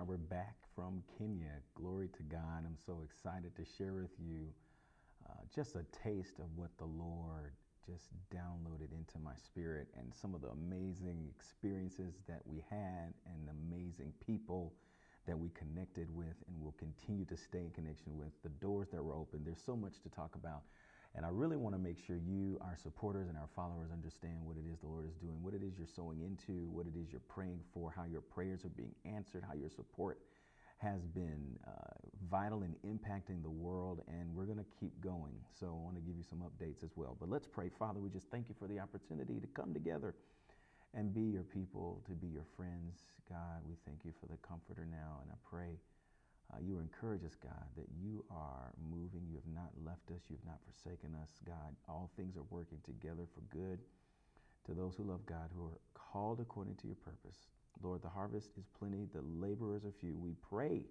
are. 0.00 0.04
We're 0.04 0.16
back 0.16 0.56
from 0.74 1.02
Kenya. 1.18 1.60
Glory 1.74 2.08
to 2.16 2.22
God. 2.22 2.64
I'm 2.64 2.78
so 2.86 3.02
excited 3.04 3.54
to 3.56 3.64
share 3.76 3.92
with 3.92 4.12
you 4.18 4.48
uh, 5.28 5.42
just 5.54 5.74
a 5.76 5.84
taste 6.04 6.38
of 6.38 6.46
what 6.56 6.70
the 6.78 6.86
Lord 6.86 7.52
just 7.86 8.04
downloaded 8.34 8.92
into 8.92 9.18
my 9.22 9.34
spirit 9.34 9.88
and 9.98 10.12
some 10.14 10.34
of 10.34 10.40
the 10.40 10.48
amazing 10.48 11.28
experiences 11.36 12.14
that 12.28 12.40
we 12.46 12.64
had 12.70 13.12
and 13.26 13.48
amazing 13.50 14.12
people 14.24 14.72
that 15.26 15.38
we 15.38 15.50
connected 15.50 16.08
with 16.14 16.36
and 16.48 16.62
will 16.62 16.76
continue 16.78 17.26
to 17.26 17.36
stay 17.36 17.60
in 17.60 17.70
connection 17.70 18.16
with. 18.16 18.30
The 18.42 18.48
doors 18.64 18.88
that 18.92 19.02
were 19.02 19.14
open. 19.14 19.42
There's 19.44 19.62
so 19.64 19.76
much 19.76 20.00
to 20.02 20.08
talk 20.08 20.34
about. 20.34 20.62
And 21.16 21.26
I 21.26 21.28
really 21.32 21.56
want 21.56 21.74
to 21.74 21.78
make 21.80 21.98
sure 21.98 22.16
you, 22.16 22.58
our 22.60 22.76
supporters 22.80 23.28
and 23.28 23.36
our 23.36 23.48
followers, 23.56 23.90
understand 23.92 24.38
what 24.44 24.56
it 24.56 24.64
is 24.72 24.78
the 24.78 24.86
Lord 24.86 25.06
is 25.08 25.16
doing, 25.16 25.42
what 25.42 25.54
it 25.54 25.62
is 25.62 25.76
you're 25.76 25.88
sowing 25.88 26.20
into, 26.20 26.68
what 26.70 26.86
it 26.86 26.94
is 26.96 27.10
you're 27.10 27.26
praying 27.28 27.60
for, 27.74 27.92
how 27.94 28.04
your 28.04 28.20
prayers 28.20 28.64
are 28.64 28.70
being 28.70 28.94
answered, 29.04 29.42
how 29.46 29.54
your 29.54 29.70
support 29.70 30.18
has 30.78 31.04
been 31.06 31.58
uh, 31.66 31.92
vital 32.30 32.62
in 32.62 32.74
impacting 32.88 33.42
the 33.42 33.50
world, 33.50 34.00
and 34.08 34.34
we're 34.34 34.46
going 34.46 34.58
to 34.58 34.64
keep 34.78 34.98
going. 35.02 35.34
So 35.58 35.66
I 35.66 35.84
want 35.84 35.96
to 35.96 36.00
give 36.00 36.16
you 36.16 36.24
some 36.24 36.40
updates 36.40 36.82
as 36.82 36.90
well. 36.96 37.16
But 37.18 37.28
let's 37.28 37.46
pray. 37.46 37.70
Father, 37.78 38.00
we 38.00 38.08
just 38.08 38.30
thank 38.30 38.48
you 38.48 38.54
for 38.58 38.66
the 38.66 38.78
opportunity 38.78 39.40
to 39.40 39.46
come 39.48 39.74
together 39.74 40.14
and 40.94 41.12
be 41.12 41.22
your 41.22 41.42
people, 41.42 42.02
to 42.06 42.12
be 42.12 42.28
your 42.28 42.46
friends. 42.56 43.02
God, 43.28 43.60
we 43.68 43.74
thank 43.84 44.04
you 44.04 44.12
for 44.20 44.26
the 44.26 44.38
comforter 44.46 44.86
now, 44.90 45.20
and 45.22 45.30
I 45.30 45.36
pray 45.48 45.78
uh, 46.52 46.58
you 46.60 46.78
encourage 46.78 47.24
us, 47.24 47.36
God, 47.42 47.66
that 47.76 47.86
you 48.02 48.24
are 48.30 48.72
moving. 48.90 49.26
You 49.28 49.36
have 49.36 49.54
not 49.54 49.70
left 49.84 50.10
us. 50.10 50.22
You 50.28 50.36
have 50.36 50.46
not 50.46 50.60
forsaken 50.66 51.14
us, 51.22 51.30
God. 51.46 51.76
All 51.88 52.10
things 52.16 52.36
are 52.36 52.46
working 52.50 52.78
together 52.84 53.24
for 53.34 53.40
good 53.54 53.78
to 54.66 54.74
those 54.74 54.96
who 54.96 55.04
love 55.04 55.24
God, 55.26 55.50
who 55.54 55.66
are 55.66 55.80
called 55.94 56.40
according 56.40 56.76
to 56.76 56.86
your 56.86 56.96
purpose. 56.96 57.48
Lord, 57.82 58.02
the 58.02 58.08
harvest 58.08 58.50
is 58.58 58.66
plenty, 58.78 59.06
the 59.12 59.22
laborers 59.22 59.84
are 59.84 59.92
few. 60.00 60.16
We 60.16 60.34
pray 60.48 60.82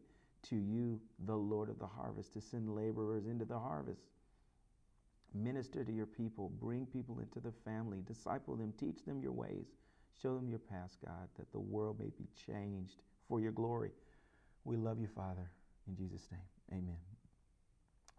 to 0.50 0.56
you, 0.56 1.00
the 1.26 1.36
Lord 1.36 1.70
of 1.70 1.80
the 1.80 1.88
harvest, 1.88 2.34
to 2.34 2.42
send 2.42 2.74
laborers 2.74 3.26
into 3.26 3.46
the 3.46 3.60
harvest. 3.60 4.02
Minister 5.34 5.84
to 5.84 5.92
your 5.92 6.08
people, 6.08 6.52
bring 6.60 6.86
people 6.88 7.20
into 7.20 7.40
the 7.40 7.54
family, 7.64 8.00
disciple 8.08 8.56
them, 8.56 8.74
teach 8.80 9.06
them 9.06 9.22
your 9.22 9.32
ways, 9.32 9.68
show 10.22 10.36
them 10.36 10.50
your 10.50 10.60
past, 10.60 10.98
God, 11.06 11.28
that 11.38 11.52
the 11.52 11.60
world 11.60 12.00
may 12.00 12.10
be 12.18 12.28
changed 12.48 13.04
for 13.28 13.40
your 13.40 13.52
glory. 13.52 13.92
We 14.64 14.76
love 14.76 15.00
you, 15.00 15.08
Father, 15.08 15.52
in 15.90 15.96
Jesus' 15.96 16.28
name. 16.32 16.80
Amen. 16.80 16.98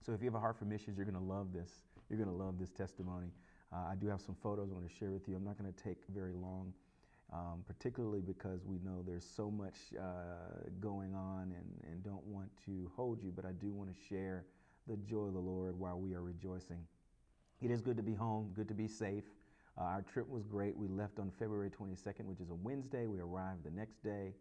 So 0.04 0.12
if 0.12 0.20
you 0.20 0.26
have 0.26 0.34
a 0.34 0.40
heart 0.40 0.58
for 0.58 0.64
missions, 0.64 0.96
you're 0.96 1.06
going 1.06 1.18
to 1.18 1.32
love 1.32 1.52
this. 1.52 1.70
You're 2.08 2.18
going 2.18 2.28
to 2.28 2.44
love 2.44 2.58
this 2.58 2.70
testimony. 2.70 3.28
Uh, 3.72 3.90
I 3.90 3.94
do 3.94 4.08
have 4.08 4.20
some 4.20 4.34
photos 4.42 4.70
I 4.70 4.74
want 4.74 4.88
to 4.88 4.94
share 4.94 5.10
with 5.10 5.28
you. 5.28 5.36
I'm 5.36 5.44
not 5.44 5.56
going 5.56 5.72
to 5.72 5.84
take 5.84 5.98
very 6.12 6.32
long, 6.32 6.72
um, 7.32 7.62
particularly 7.66 8.20
because 8.20 8.64
we 8.64 8.78
know 8.84 9.04
there's 9.06 9.24
so 9.24 9.50
much 9.50 9.76
uh, 9.96 10.68
going 10.80 11.14
on 11.14 11.54
and, 11.56 11.92
and 11.92 12.02
don't 12.02 12.24
want 12.26 12.50
to 12.66 12.90
hold 12.96 13.22
you, 13.22 13.32
but 13.34 13.44
I 13.44 13.52
do 13.52 13.72
want 13.72 13.88
to 13.88 13.96
share 14.08 14.44
the 14.88 14.96
joy 14.96 15.26
of 15.26 15.34
the 15.34 15.38
Lord 15.38 15.78
while 15.78 15.98
we 15.98 16.14
are 16.14 16.22
rejoicing. 16.22 16.84
It 17.62 17.70
is 17.70 17.80
good 17.80 17.96
to 17.98 18.02
be 18.02 18.14
home, 18.14 18.50
good 18.56 18.66
to 18.68 18.74
be 18.74 18.88
safe. 18.88 19.24
Uh, 19.78 19.84
our 19.84 20.02
trip 20.02 20.28
was 20.28 20.42
great. 20.42 20.76
We 20.76 20.88
left 20.88 21.20
on 21.20 21.30
February 21.38 21.70
22nd, 21.70 22.24
which 22.24 22.40
is 22.40 22.50
a 22.50 22.54
Wednesday. 22.54 23.06
We 23.06 23.20
arrived 23.20 23.64
the 23.64 23.70
next 23.70 24.02
day 24.02 24.32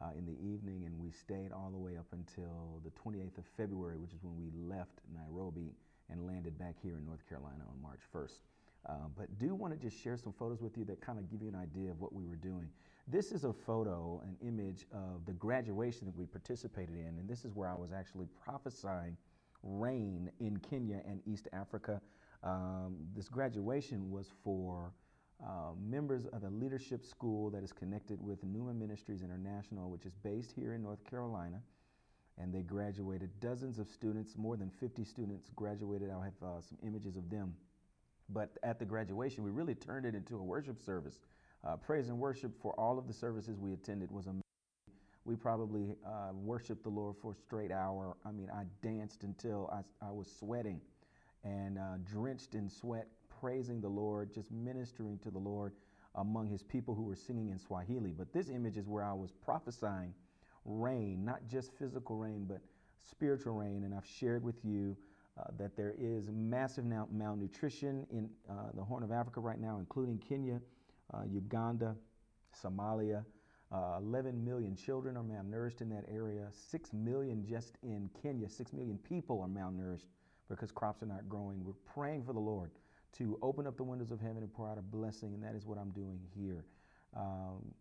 uh, 0.00 0.10
in 0.16 0.24
the 0.24 0.36
evening, 0.40 0.84
and 0.86 0.98
we 0.98 1.10
stayed 1.10 1.52
all 1.52 1.70
the 1.70 1.78
way 1.78 1.96
up 1.96 2.06
until 2.12 2.80
the 2.84 2.90
28th 2.90 3.38
of 3.38 3.44
February, 3.56 3.96
which 3.96 4.12
is 4.12 4.22
when 4.22 4.36
we 4.36 4.50
left 4.54 5.00
Nairobi 5.14 5.74
and 6.10 6.26
landed 6.26 6.58
back 6.58 6.74
here 6.82 6.96
in 6.96 7.04
North 7.04 7.26
Carolina 7.28 7.64
on 7.68 7.82
March 7.82 8.00
1st. 8.14 8.38
Uh, 8.88 8.92
but 9.16 9.38
do 9.38 9.54
want 9.54 9.72
to 9.72 9.78
just 9.78 10.02
share 10.02 10.16
some 10.16 10.32
photos 10.32 10.62
with 10.62 10.76
you 10.78 10.84
that 10.86 11.00
kind 11.00 11.18
of 11.18 11.30
give 11.30 11.42
you 11.42 11.48
an 11.48 11.54
idea 11.54 11.90
of 11.90 12.00
what 12.00 12.14
we 12.14 12.24
were 12.24 12.36
doing. 12.36 12.68
This 13.06 13.30
is 13.30 13.44
a 13.44 13.52
photo, 13.52 14.22
an 14.24 14.36
image 14.46 14.86
of 14.92 15.26
the 15.26 15.32
graduation 15.32 16.06
that 16.06 16.16
we 16.16 16.24
participated 16.24 16.94
in, 16.94 17.18
and 17.18 17.28
this 17.28 17.44
is 17.44 17.54
where 17.54 17.68
I 17.68 17.74
was 17.74 17.92
actually 17.92 18.26
prophesying 18.42 19.16
rain 19.62 20.30
in 20.40 20.56
Kenya 20.58 21.02
and 21.06 21.20
East 21.26 21.48
Africa. 21.52 22.00
Um, 22.42 22.96
this 23.14 23.28
graduation 23.28 24.10
was 24.10 24.28
for 24.42 24.92
uh, 25.44 25.72
members 25.88 26.26
of 26.26 26.44
a 26.44 26.48
leadership 26.48 27.04
school 27.04 27.50
that 27.50 27.62
is 27.62 27.72
connected 27.72 28.20
with 28.22 28.42
Numa 28.44 28.74
Ministries 28.74 29.22
International, 29.22 29.90
which 29.90 30.04
is 30.04 30.12
based 30.22 30.52
here 30.52 30.74
in 30.74 30.82
North 30.82 31.02
Carolina. 31.08 31.60
And 32.38 32.52
they 32.54 32.62
graduated 32.62 33.30
dozens 33.40 33.78
of 33.78 33.88
students, 33.88 34.36
more 34.36 34.56
than 34.56 34.70
50 34.70 35.04
students 35.04 35.50
graduated. 35.56 36.10
I'll 36.10 36.22
have 36.22 36.32
uh, 36.42 36.60
some 36.60 36.78
images 36.82 37.16
of 37.16 37.28
them. 37.28 37.54
But 38.28 38.56
at 38.62 38.78
the 38.78 38.84
graduation, 38.84 39.44
we 39.44 39.50
really 39.50 39.74
turned 39.74 40.06
it 40.06 40.14
into 40.14 40.36
a 40.36 40.42
worship 40.42 40.80
service. 40.80 41.18
Uh, 41.64 41.76
praise 41.76 42.08
and 42.08 42.18
worship 42.18 42.52
for 42.62 42.72
all 42.78 42.98
of 42.98 43.06
the 43.06 43.12
services 43.12 43.58
we 43.58 43.72
attended 43.72 44.10
was 44.10 44.26
amazing. 44.26 44.42
We 45.24 45.36
probably 45.36 45.96
uh, 46.06 46.32
worshiped 46.32 46.82
the 46.82 46.88
Lord 46.88 47.16
for 47.20 47.32
a 47.32 47.34
straight 47.34 47.70
hour. 47.70 48.16
I 48.24 48.30
mean, 48.30 48.50
I 48.50 48.64
danced 48.82 49.22
until 49.22 49.70
I, 49.72 50.06
I 50.06 50.10
was 50.10 50.28
sweating 50.38 50.80
and 51.44 51.78
uh, 51.78 51.96
drenched 52.04 52.54
in 52.54 52.68
sweat, 52.68 53.06
praising 53.40 53.80
the 53.80 53.88
Lord, 53.88 54.32
just 54.34 54.50
ministering 54.50 55.18
to 55.18 55.30
the 55.30 55.38
Lord 55.38 55.72
among 56.16 56.48
his 56.48 56.62
people 56.62 56.94
who 56.94 57.02
were 57.02 57.16
singing 57.16 57.48
in 57.48 57.58
Swahili. 57.58 58.12
But 58.16 58.32
this 58.32 58.48
image 58.48 58.76
is 58.76 58.86
where 58.86 59.04
I 59.04 59.12
was 59.12 59.30
prophesying 59.30 60.12
rain, 60.64 61.24
not 61.24 61.46
just 61.48 61.72
physical 61.78 62.16
rain, 62.16 62.44
but 62.48 62.60
spiritual 63.08 63.54
rain. 63.54 63.84
And 63.84 63.94
I've 63.94 64.06
shared 64.06 64.44
with 64.44 64.64
you 64.64 64.96
uh, 65.38 65.44
that 65.58 65.76
there 65.76 65.94
is 65.98 66.28
massive 66.30 66.84
now 66.84 67.08
malnutrition 67.10 68.06
in 68.10 68.28
uh, 68.48 68.70
the 68.74 68.82
Horn 68.82 69.02
of 69.02 69.12
Africa 69.12 69.40
right 69.40 69.60
now, 69.60 69.78
including 69.78 70.18
Kenya, 70.18 70.60
uh, 71.14 71.22
Uganda, 71.30 71.96
Somalia. 72.62 73.24
Uh, 73.72 73.98
11 73.98 74.44
million 74.44 74.74
children 74.74 75.16
are 75.16 75.22
malnourished 75.22 75.80
in 75.80 75.88
that 75.88 76.04
area. 76.12 76.48
6 76.50 76.92
million 76.92 77.46
just 77.46 77.78
in 77.84 78.10
Kenya. 78.20 78.48
6 78.48 78.72
million 78.72 78.98
people 78.98 79.40
are 79.40 79.48
malnourished 79.48 80.06
because 80.48 80.72
crops 80.72 81.04
are 81.04 81.06
not 81.06 81.28
growing. 81.28 81.64
We're 81.64 81.72
praying 81.94 82.24
for 82.24 82.32
the 82.32 82.40
Lord 82.40 82.72
to 83.18 83.38
open 83.42 83.66
up 83.66 83.76
the 83.76 83.84
windows 83.84 84.10
of 84.10 84.20
heaven 84.20 84.38
and 84.38 84.52
pour 84.52 84.68
out 84.68 84.78
a 84.78 84.82
blessing, 84.82 85.34
and 85.34 85.42
that 85.42 85.54
is 85.54 85.66
what 85.66 85.78
I'm 85.78 85.90
doing 85.90 86.20
here. 86.34 86.64
Um, 87.16 87.74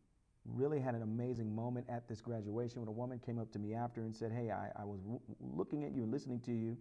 really 0.46 0.80
had 0.80 0.96
an 0.96 1.04
amazing 1.04 1.54
moment 1.54 1.86
at 1.90 2.08
this 2.08 2.22
graduation 2.22 2.82
when 2.82 2.88
a 2.88 2.92
woman 2.92 3.20
came 3.20 3.40
up 3.40 3.52
to 3.52 3.60
me 3.60 3.74
after 3.74 4.02
and 4.02 4.16
said, 4.16 4.32
Hey, 4.32 4.52
I, 4.52 4.70
I 4.76 4.86
was 4.86 5.00
looking 5.40 5.84
at 5.84 5.94
you 5.94 6.04
and 6.04 6.12
listening 6.12 6.40
to 6.42 6.52
you. 6.52 6.78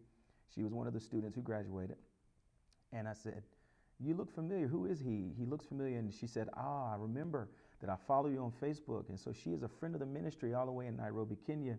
She 0.55 0.63
was 0.63 0.73
one 0.73 0.87
of 0.87 0.95
the 0.95 1.01
students 1.01 1.35
who 1.35 1.43
graduated. 1.43 1.97
And 2.93 3.07
I 3.07 3.13
said, 3.13 3.43
You 4.01 4.15
look 4.15 4.35
familiar. 4.35 4.67
Who 4.67 4.87
is 4.87 5.01
he? 5.01 5.33
He 5.37 5.45
looks 5.45 5.67
familiar. 5.67 5.99
And 5.99 6.13
she 6.13 6.27
said, 6.27 6.49
Ah, 6.57 6.93
I 6.93 6.97
remember 6.97 7.51
that 7.81 7.91
I 7.91 7.97
follow 8.07 8.29
you 8.29 8.43
on 8.43 8.53
Facebook. 8.63 9.09
And 9.09 9.19
so 9.19 9.33
she 9.33 9.51
is 9.51 9.63
a 9.63 9.69
friend 9.69 9.95
of 9.95 10.01
the 10.01 10.07
ministry 10.07 10.55
all 10.55 10.67
the 10.67 10.73
way 10.73 10.87
in 10.87 10.97
Nairobi, 10.97 11.37
Kenya, 11.47 11.79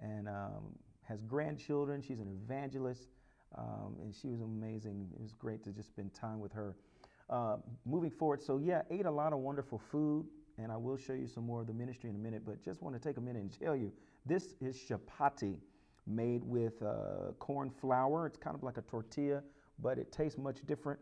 and 0.00 0.28
um, 0.28 0.74
has 1.02 1.22
grandchildren. 1.22 2.02
She's 2.02 2.20
an 2.20 2.28
evangelist. 2.28 3.08
Um, 3.56 3.96
and 4.02 4.14
she 4.14 4.28
was 4.28 4.40
amazing. 4.40 5.08
It 5.14 5.20
was 5.20 5.32
great 5.32 5.62
to 5.64 5.70
just 5.70 5.88
spend 5.88 6.12
time 6.14 6.40
with 6.40 6.52
her. 6.52 6.74
Uh, 7.30 7.56
moving 7.86 8.10
forward, 8.10 8.42
so 8.42 8.58
yeah, 8.58 8.82
ate 8.90 9.06
a 9.06 9.10
lot 9.10 9.32
of 9.32 9.38
wonderful 9.38 9.80
food, 9.90 10.26
and 10.58 10.70
I 10.70 10.76
will 10.76 10.96
show 10.96 11.14
you 11.14 11.26
some 11.26 11.46
more 11.46 11.62
of 11.62 11.66
the 11.66 11.72
ministry 11.72 12.10
in 12.10 12.16
a 12.16 12.18
minute, 12.18 12.42
but 12.44 12.62
just 12.62 12.82
want 12.82 12.94
to 12.94 13.00
take 13.00 13.16
a 13.16 13.20
minute 13.20 13.40
and 13.40 13.60
tell 13.60 13.74
you 13.74 13.92
this 14.26 14.54
is 14.60 14.76
chapati 14.76 15.56
made 16.06 16.42
with 16.44 16.82
uh, 16.82 17.32
corn 17.38 17.70
flour. 17.70 18.26
It's 18.26 18.36
kind 18.36 18.54
of 18.54 18.62
like 18.62 18.76
a 18.76 18.82
tortilla, 18.82 19.42
but 19.78 19.98
it 19.98 20.12
tastes 20.12 20.38
much 20.38 20.58
different. 20.66 21.00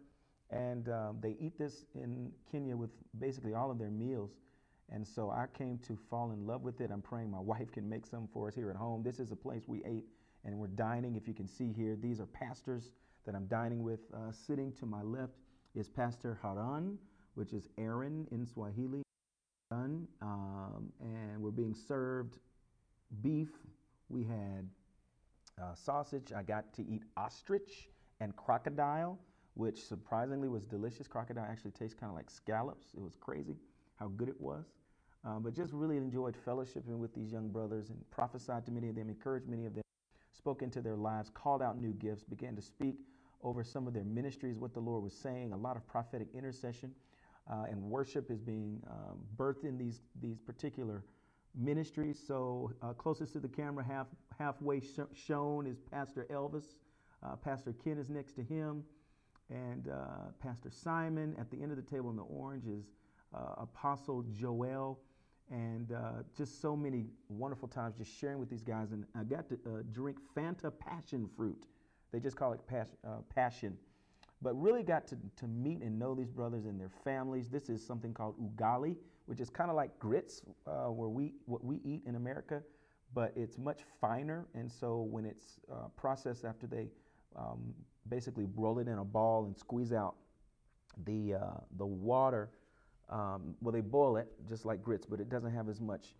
And 0.50 0.88
um, 0.88 1.18
they 1.20 1.36
eat 1.40 1.58
this 1.58 1.84
in 1.94 2.30
Kenya 2.50 2.76
with 2.76 2.90
basically 3.18 3.54
all 3.54 3.70
of 3.70 3.78
their 3.78 3.90
meals. 3.90 4.30
And 4.92 5.06
so 5.06 5.30
I 5.30 5.46
came 5.56 5.78
to 5.86 5.98
fall 6.10 6.32
in 6.32 6.46
love 6.46 6.62
with 6.62 6.80
it. 6.80 6.90
I'm 6.92 7.00
praying 7.00 7.30
my 7.30 7.40
wife 7.40 7.72
can 7.72 7.88
make 7.88 8.06
some 8.06 8.28
for 8.32 8.48
us 8.48 8.54
here 8.54 8.70
at 8.70 8.76
home. 8.76 9.02
This 9.02 9.18
is 9.18 9.32
a 9.32 9.36
place 9.36 9.62
we 9.66 9.82
ate 9.84 10.04
and 10.44 10.58
we're 10.58 10.66
dining. 10.68 11.16
If 11.16 11.28
you 11.28 11.34
can 11.34 11.48
see 11.48 11.72
here, 11.72 11.96
these 12.00 12.20
are 12.20 12.26
pastors 12.26 12.90
that 13.26 13.34
I'm 13.34 13.46
dining 13.46 13.82
with. 13.82 14.00
Uh, 14.12 14.32
sitting 14.32 14.72
to 14.80 14.86
my 14.86 15.02
left 15.02 15.34
is 15.74 15.88
Pastor 15.88 16.38
Haran, 16.42 16.98
which 17.34 17.52
is 17.52 17.68
Aaron 17.78 18.26
in 18.30 18.46
Swahili. 18.46 19.02
Um, 19.70 20.88
and 21.00 21.40
we're 21.40 21.50
being 21.50 21.74
served 21.74 22.38
beef. 23.22 23.48
We 24.10 24.24
had 24.24 24.68
uh, 25.62 25.74
sausage. 25.74 26.32
I 26.36 26.42
got 26.42 26.72
to 26.74 26.82
eat 26.82 27.02
ostrich 27.16 27.88
and 28.20 28.36
crocodile, 28.36 29.18
which 29.54 29.82
surprisingly 29.82 30.48
was 30.48 30.64
delicious. 30.64 31.06
Crocodile 31.06 31.46
actually 31.48 31.70
tastes 31.70 31.94
kind 31.98 32.10
of 32.10 32.16
like 32.16 32.30
scallops. 32.30 32.88
It 32.94 33.02
was 33.02 33.16
crazy 33.18 33.56
how 33.98 34.08
good 34.08 34.28
it 34.28 34.40
was. 34.40 34.66
Um, 35.24 35.42
but 35.42 35.54
just 35.54 35.72
really 35.72 35.96
enjoyed 35.96 36.36
fellowshipping 36.44 36.98
with 36.98 37.14
these 37.14 37.30
young 37.30 37.48
brothers 37.48 37.90
and 37.90 37.98
prophesied 38.10 38.66
to 38.66 38.72
many 38.72 38.88
of 38.88 38.96
them, 38.96 39.08
encouraged 39.08 39.48
many 39.48 39.66
of 39.66 39.74
them 39.74 39.81
spoke 40.42 40.60
into 40.60 40.80
their 40.80 40.96
lives, 40.96 41.30
called 41.32 41.62
out 41.62 41.80
new 41.80 41.92
gifts, 41.92 42.24
began 42.24 42.56
to 42.56 42.62
speak 42.62 42.96
over 43.44 43.62
some 43.62 43.86
of 43.86 43.94
their 43.94 44.02
ministries, 44.02 44.58
what 44.58 44.74
the 44.74 44.80
Lord 44.80 45.00
was 45.00 45.14
saying. 45.14 45.52
A 45.52 45.56
lot 45.56 45.76
of 45.76 45.86
prophetic 45.86 46.26
intercession 46.34 46.90
uh, 47.48 47.66
and 47.70 47.80
worship 47.80 48.28
is 48.28 48.40
being 48.40 48.82
um, 48.90 49.20
birthed 49.36 49.62
in 49.62 49.78
these, 49.78 50.00
these 50.20 50.40
particular 50.40 51.04
ministries. 51.54 52.18
So, 52.26 52.72
uh, 52.82 52.92
closest 52.92 53.34
to 53.34 53.38
the 53.38 53.46
camera, 53.46 53.84
half, 53.84 54.08
halfway 54.36 54.80
sh- 54.80 55.14
shown, 55.14 55.64
is 55.64 55.78
Pastor 55.78 56.26
Elvis. 56.28 56.74
Uh, 57.22 57.36
Pastor 57.36 57.72
Ken 57.72 57.96
is 57.96 58.10
next 58.10 58.32
to 58.32 58.42
him, 58.42 58.82
and 59.48 59.86
uh, 59.86 60.32
Pastor 60.40 60.70
Simon. 60.70 61.36
At 61.38 61.52
the 61.52 61.62
end 61.62 61.70
of 61.70 61.76
the 61.76 61.88
table 61.88 62.10
in 62.10 62.16
the 62.16 62.22
orange 62.22 62.66
is 62.66 62.86
uh, 63.32 63.62
Apostle 63.62 64.24
Joel. 64.32 64.98
And 65.50 65.92
uh, 65.92 66.22
just 66.36 66.60
so 66.60 66.74
many 66.74 67.06
wonderful 67.28 67.68
times 67.68 67.96
just 67.96 68.16
sharing 68.18 68.38
with 68.38 68.48
these 68.48 68.62
guys. 68.62 68.92
And 68.92 69.04
I 69.14 69.24
got 69.24 69.48
to 69.48 69.54
uh, 69.54 69.82
drink 69.92 70.18
Fanta 70.36 70.72
passion 70.78 71.28
fruit. 71.36 71.66
They 72.12 72.20
just 72.20 72.36
call 72.36 72.52
it 72.52 72.60
pas- 72.66 72.96
uh, 73.06 73.18
passion. 73.34 73.76
But 74.40 74.60
really 74.60 74.82
got 74.82 75.06
to, 75.08 75.16
to 75.36 75.46
meet 75.46 75.82
and 75.82 75.98
know 75.98 76.14
these 76.14 76.30
brothers 76.30 76.64
and 76.64 76.80
their 76.80 76.90
families. 77.04 77.48
This 77.48 77.68
is 77.68 77.84
something 77.84 78.12
called 78.12 78.34
ugali, 78.40 78.96
which 79.26 79.40
is 79.40 79.48
kind 79.50 79.70
of 79.70 79.76
like 79.76 79.96
grits, 79.98 80.42
uh, 80.66 80.86
where 80.86 81.08
we 81.08 81.34
what 81.46 81.64
we 81.64 81.80
eat 81.84 82.02
in 82.06 82.16
America, 82.16 82.62
but 83.14 83.32
it's 83.36 83.56
much 83.56 83.82
finer. 84.00 84.46
And 84.54 84.70
so 84.70 85.02
when 85.02 85.24
it's 85.24 85.60
uh, 85.70 85.88
processed 85.96 86.44
after 86.44 86.66
they 86.66 86.88
um, 87.36 87.72
basically 88.08 88.46
roll 88.56 88.78
it 88.80 88.88
in 88.88 88.98
a 88.98 89.04
ball 89.04 89.44
and 89.44 89.56
squeeze 89.56 89.92
out 89.92 90.16
the 91.04 91.34
uh, 91.34 91.60
the 91.78 91.86
water 91.86 92.50
um, 93.12 93.54
well, 93.60 93.72
they 93.72 93.80
boil 93.80 94.16
it 94.16 94.26
just 94.48 94.64
like 94.64 94.82
grits, 94.82 95.06
but 95.06 95.20
it 95.20 95.28
doesn't 95.28 95.52
have 95.52 95.68
as 95.68 95.80
much 95.80 96.14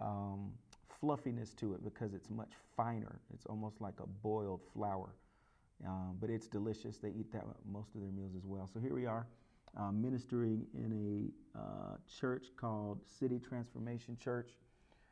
um, 0.00 0.52
fluffiness 1.00 1.52
to 1.54 1.74
it 1.74 1.82
because 1.84 2.14
it's 2.14 2.30
much 2.30 2.52
finer. 2.76 3.20
It's 3.34 3.46
almost 3.46 3.80
like 3.80 3.94
a 4.00 4.06
boiled 4.06 4.60
flour. 4.72 5.14
Um, 5.84 6.16
but 6.20 6.30
it's 6.30 6.46
delicious. 6.46 6.98
They 6.98 7.10
eat 7.10 7.32
that 7.32 7.44
most 7.70 7.94
of 7.94 8.00
their 8.00 8.10
meals 8.10 8.34
as 8.36 8.46
well. 8.46 8.70
So 8.72 8.80
here 8.80 8.94
we 8.94 9.06
are 9.06 9.26
uh, 9.76 9.90
ministering 9.90 10.66
in 10.72 11.32
a 11.54 11.58
uh, 11.58 11.96
church 12.08 12.46
called 12.56 13.00
City 13.04 13.38
Transformation 13.38 14.16
Church. 14.16 14.52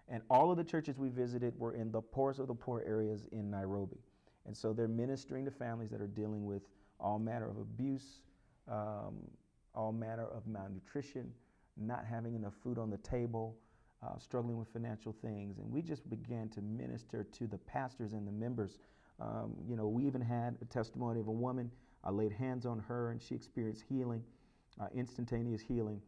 And 0.09 0.23
all 0.31 0.51
of 0.51 0.57
the 0.57 0.65
churches 0.65 0.99
we 0.99 1.09
visited 1.09 1.59
were 1.59 1.75
in 1.75 1.91
the 1.91 2.01
poorest 2.01 2.39
of 2.39 2.47
the 2.47 2.55
poor 2.55 2.83
areas 2.87 3.27
in 3.33 3.51
Nairobi. 3.51 3.99
And 4.47 4.57
so 4.57 4.73
they're 4.73 4.89
ministering 4.89 5.45
to 5.47 5.51
families 5.51 5.91
that 5.91 6.01
are 6.01 6.07
dealing 6.07 6.45
with 6.45 6.63
all 7.01 7.19
manner 7.19 7.49
of 7.49 7.57
abuse, 7.59 8.21
um, 8.71 9.17
all 9.75 9.93
manner 9.93 10.27
of 10.27 10.47
malnutrition, 10.47 11.33
not 11.77 12.05
having 12.05 12.35
enough 12.35 12.55
food 12.63 12.79
on 12.79 12.91
the 12.91 12.99
table, 12.99 13.57
uh, 14.03 14.19
struggling 14.19 14.59
with 14.59 14.69
financial 14.73 15.15
things. 15.23 15.59
And 15.59 15.71
we 15.71 15.83
just 15.83 16.09
began 16.09 16.49
to 16.51 16.61
minister 16.61 17.25
to 17.25 17.47
the 17.47 17.59
pastors 17.59 18.13
and 18.13 18.27
the 18.27 18.33
members. 18.33 18.79
Um, 19.21 19.55
you 19.67 19.77
know, 19.77 19.89
we 19.89 20.07
even 20.07 20.21
had 20.21 20.57
a 20.61 20.65
testimony 20.67 21.21
of 21.21 21.29
a 21.29 21.33
woman. 21.33 21.71
I 22.03 22.11
laid 22.11 22.33
hands 22.33 22.67
on 22.67 22.79
her 22.81 23.11
and 23.11 23.23
she 23.23 23.35
experienced 23.35 23.85
healing, 23.89 24.23
uh, 24.81 24.87
instantaneous 24.95 25.63
healing. 25.63 26.01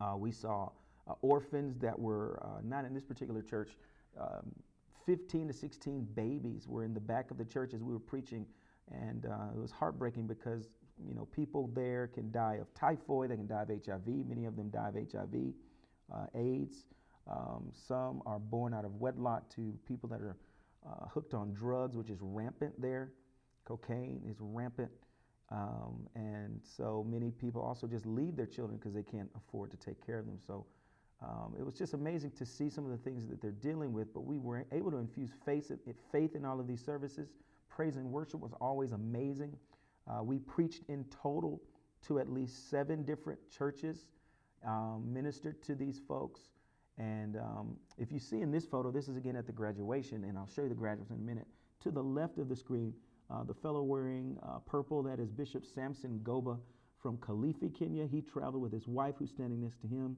Uh, 0.00 0.14
we 0.16 0.30
saw 0.30 0.70
uh, 1.08 1.14
orphans 1.22 1.76
that 1.78 1.98
were 1.98 2.40
uh, 2.42 2.60
not 2.62 2.84
in 2.84 2.94
this 2.94 3.04
particular 3.04 3.42
church. 3.42 3.70
Um, 4.20 4.52
15 5.06 5.48
to 5.48 5.54
16 5.54 6.06
babies 6.14 6.68
were 6.68 6.84
in 6.84 6.92
the 6.92 7.00
back 7.00 7.30
of 7.30 7.38
the 7.38 7.44
church 7.44 7.72
as 7.74 7.82
we 7.82 7.92
were 7.92 7.98
preaching. 7.98 8.46
And 8.92 9.26
uh, 9.26 9.54
it 9.54 9.58
was 9.58 9.70
heartbreaking 9.70 10.26
because 10.26 10.68
you 11.06 11.14
know, 11.14 11.26
people 11.26 11.70
there 11.74 12.08
can 12.08 12.30
die 12.30 12.58
of 12.60 12.72
typhoid, 12.74 13.30
they 13.30 13.36
can 13.36 13.46
die 13.46 13.62
of 13.62 13.68
HIV. 13.68 14.06
Many 14.06 14.44
of 14.46 14.56
them 14.56 14.70
die 14.70 14.88
of 14.88 14.94
HIV, 14.94 15.52
uh, 16.14 16.26
AIDS. 16.34 16.84
Um, 17.30 17.70
some 17.72 18.22
are 18.26 18.38
born 18.38 18.72
out 18.72 18.84
of 18.84 18.94
wedlock 18.94 19.48
to 19.56 19.74
people 19.86 20.08
that 20.08 20.20
are 20.20 20.36
uh, 20.86 21.06
hooked 21.08 21.34
on 21.34 21.52
drugs, 21.52 21.96
which 21.96 22.10
is 22.10 22.18
rampant 22.20 22.80
there. 22.80 23.12
Cocaine 23.64 24.22
is 24.28 24.36
rampant. 24.40 24.90
Um, 25.50 26.06
and 26.14 26.60
so 26.62 27.06
many 27.08 27.30
people 27.30 27.62
also 27.62 27.86
just 27.86 28.06
leave 28.06 28.36
their 28.36 28.46
children 28.46 28.78
because 28.78 28.94
they 28.94 29.02
can't 29.02 29.30
afford 29.36 29.70
to 29.70 29.76
take 29.76 30.04
care 30.04 30.18
of 30.18 30.26
them. 30.26 30.38
So 30.46 30.66
um, 31.22 31.54
it 31.58 31.64
was 31.64 31.74
just 31.74 31.94
amazing 31.94 32.32
to 32.32 32.46
see 32.46 32.68
some 32.70 32.84
of 32.84 32.90
the 32.90 32.98
things 32.98 33.26
that 33.28 33.40
they're 33.40 33.50
dealing 33.50 33.92
with, 33.92 34.12
but 34.14 34.20
we 34.20 34.38
were 34.38 34.64
able 34.72 34.90
to 34.90 34.98
infuse 34.98 35.30
faith, 35.44 35.72
faith 36.12 36.34
in 36.34 36.44
all 36.44 36.60
of 36.60 36.66
these 36.66 36.84
services. 36.84 37.28
Praise 37.68 37.96
and 37.96 38.10
worship 38.10 38.40
was 38.40 38.52
always 38.60 38.92
amazing. 38.92 39.54
Uh, 40.08 40.22
we 40.22 40.38
preached 40.38 40.82
in 40.88 41.04
total 41.22 41.60
to 42.06 42.18
at 42.18 42.28
least 42.30 42.70
seven 42.70 43.04
different 43.04 43.38
churches, 43.50 44.06
um, 44.66 45.04
ministered 45.06 45.62
to 45.62 45.74
these 45.74 46.00
folks. 46.06 46.40
And 46.96 47.36
um, 47.36 47.76
if 47.96 48.10
you 48.10 48.18
see 48.18 48.40
in 48.40 48.50
this 48.50 48.66
photo, 48.66 48.90
this 48.90 49.08
is 49.08 49.16
again 49.16 49.36
at 49.36 49.46
the 49.46 49.52
graduation, 49.52 50.24
and 50.24 50.36
I'll 50.36 50.48
show 50.48 50.62
you 50.62 50.68
the 50.68 50.74
graduates 50.74 51.10
in 51.10 51.16
a 51.16 51.20
minute. 51.20 51.46
To 51.82 51.90
the 51.90 52.02
left 52.02 52.38
of 52.38 52.48
the 52.48 52.56
screen, 52.56 52.92
uh, 53.30 53.44
the 53.44 53.54
fellow 53.54 53.82
wearing 53.82 54.36
uh, 54.42 54.58
purple, 54.60 55.02
that 55.04 55.20
is 55.20 55.30
Bishop 55.30 55.64
Samson 55.64 56.20
Goba 56.24 56.58
from 57.00 57.18
Kilifi, 57.18 57.72
Kenya. 57.72 58.06
He 58.06 58.20
traveled 58.20 58.62
with 58.62 58.72
his 58.72 58.88
wife, 58.88 59.14
who's 59.18 59.30
standing 59.30 59.60
next 59.60 59.80
to 59.82 59.86
him. 59.86 60.16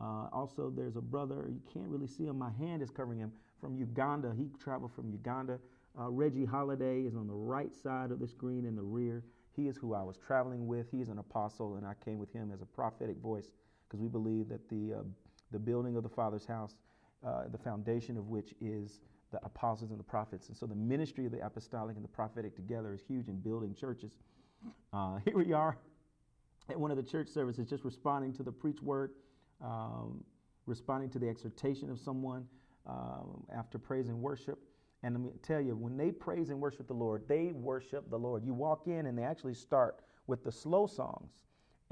Uh, 0.00 0.28
also, 0.32 0.70
there's 0.74 0.96
a 0.96 1.00
brother, 1.00 1.48
you 1.48 1.60
can't 1.72 1.88
really 1.88 2.06
see 2.06 2.24
him, 2.24 2.38
my 2.38 2.50
hand 2.58 2.82
is 2.82 2.90
covering 2.90 3.18
him, 3.18 3.32
from 3.60 3.76
Uganda. 3.76 4.32
He 4.36 4.48
traveled 4.62 4.92
from 4.92 5.10
Uganda. 5.10 5.58
Uh, 5.98 6.10
Reggie 6.10 6.44
Holiday 6.44 7.02
is 7.02 7.14
on 7.14 7.26
the 7.26 7.34
right 7.34 7.74
side 7.74 8.10
of 8.10 8.18
the 8.18 8.28
screen 8.28 8.66
in 8.66 8.76
the 8.76 8.82
rear. 8.82 9.24
He 9.54 9.68
is 9.68 9.76
who 9.76 9.94
I 9.94 10.02
was 10.02 10.18
traveling 10.18 10.66
with. 10.66 10.90
He 10.90 11.00
is 11.00 11.08
an 11.08 11.18
apostle, 11.18 11.76
and 11.76 11.86
I 11.86 11.94
came 12.04 12.18
with 12.18 12.30
him 12.32 12.50
as 12.52 12.60
a 12.60 12.66
prophetic 12.66 13.16
voice 13.18 13.50
because 13.88 14.00
we 14.00 14.08
believe 14.08 14.48
that 14.48 14.68
the, 14.68 14.98
uh, 14.98 15.02
the 15.52 15.58
building 15.58 15.96
of 15.96 16.02
the 16.02 16.08
Father's 16.08 16.44
house, 16.44 16.76
uh, 17.26 17.44
the 17.50 17.58
foundation 17.58 18.18
of 18.18 18.28
which 18.28 18.52
is 18.60 19.00
the 19.32 19.38
apostles 19.44 19.90
and 19.90 19.98
the 19.98 20.04
prophets. 20.04 20.48
And 20.48 20.56
so 20.56 20.66
the 20.66 20.74
ministry 20.74 21.24
of 21.24 21.32
the 21.32 21.44
apostolic 21.44 21.96
and 21.96 22.04
the 22.04 22.08
prophetic 22.08 22.54
together 22.54 22.92
is 22.92 23.00
huge 23.06 23.28
in 23.28 23.36
building 23.40 23.74
churches. 23.74 24.12
Uh, 24.92 25.18
here 25.24 25.36
we 25.36 25.52
are 25.52 25.78
at 26.68 26.78
one 26.78 26.90
of 26.90 26.96
the 26.96 27.02
church 27.02 27.28
services, 27.28 27.66
just 27.66 27.84
responding 27.84 28.34
to 28.34 28.42
the 28.42 28.52
preach 28.52 28.82
word, 28.82 29.12
um, 29.64 30.22
responding 30.66 31.08
to 31.10 31.18
the 31.18 31.28
exhortation 31.28 31.90
of 31.90 31.98
someone 31.98 32.46
um, 32.86 33.44
after 33.54 33.78
praise 33.78 34.08
and 34.08 34.20
worship. 34.20 34.58
And 35.06 35.14
let 35.14 35.22
me 35.22 35.38
tell 35.40 35.60
you, 35.60 35.76
when 35.76 35.96
they 35.96 36.10
praise 36.10 36.50
and 36.50 36.60
worship 36.60 36.88
the 36.88 36.94
Lord, 36.94 37.22
they 37.28 37.52
worship 37.52 38.10
the 38.10 38.18
Lord. 38.18 38.44
You 38.44 38.52
walk 38.54 38.88
in 38.88 39.06
and 39.06 39.16
they 39.16 39.22
actually 39.22 39.54
start 39.54 40.00
with 40.26 40.42
the 40.42 40.50
slow 40.50 40.88
songs 40.88 41.30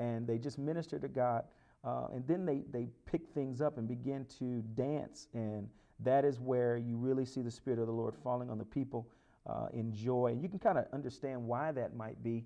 and 0.00 0.26
they 0.26 0.36
just 0.36 0.58
minister 0.58 0.98
to 0.98 1.06
God. 1.06 1.44
Uh, 1.84 2.08
and 2.12 2.26
then 2.26 2.44
they, 2.44 2.64
they 2.72 2.88
pick 3.06 3.28
things 3.32 3.60
up 3.60 3.78
and 3.78 3.86
begin 3.86 4.26
to 4.40 4.62
dance. 4.74 5.28
And 5.32 5.68
that 6.00 6.24
is 6.24 6.40
where 6.40 6.76
you 6.76 6.96
really 6.96 7.24
see 7.24 7.40
the 7.40 7.52
Spirit 7.52 7.78
of 7.78 7.86
the 7.86 7.92
Lord 7.92 8.16
falling 8.16 8.50
on 8.50 8.58
the 8.58 8.64
people 8.64 9.06
uh, 9.46 9.68
in 9.72 9.94
joy. 9.94 10.32
And 10.32 10.42
you 10.42 10.48
can 10.48 10.58
kind 10.58 10.76
of 10.76 10.86
understand 10.92 11.40
why 11.40 11.70
that 11.70 11.94
might 11.94 12.20
be. 12.24 12.44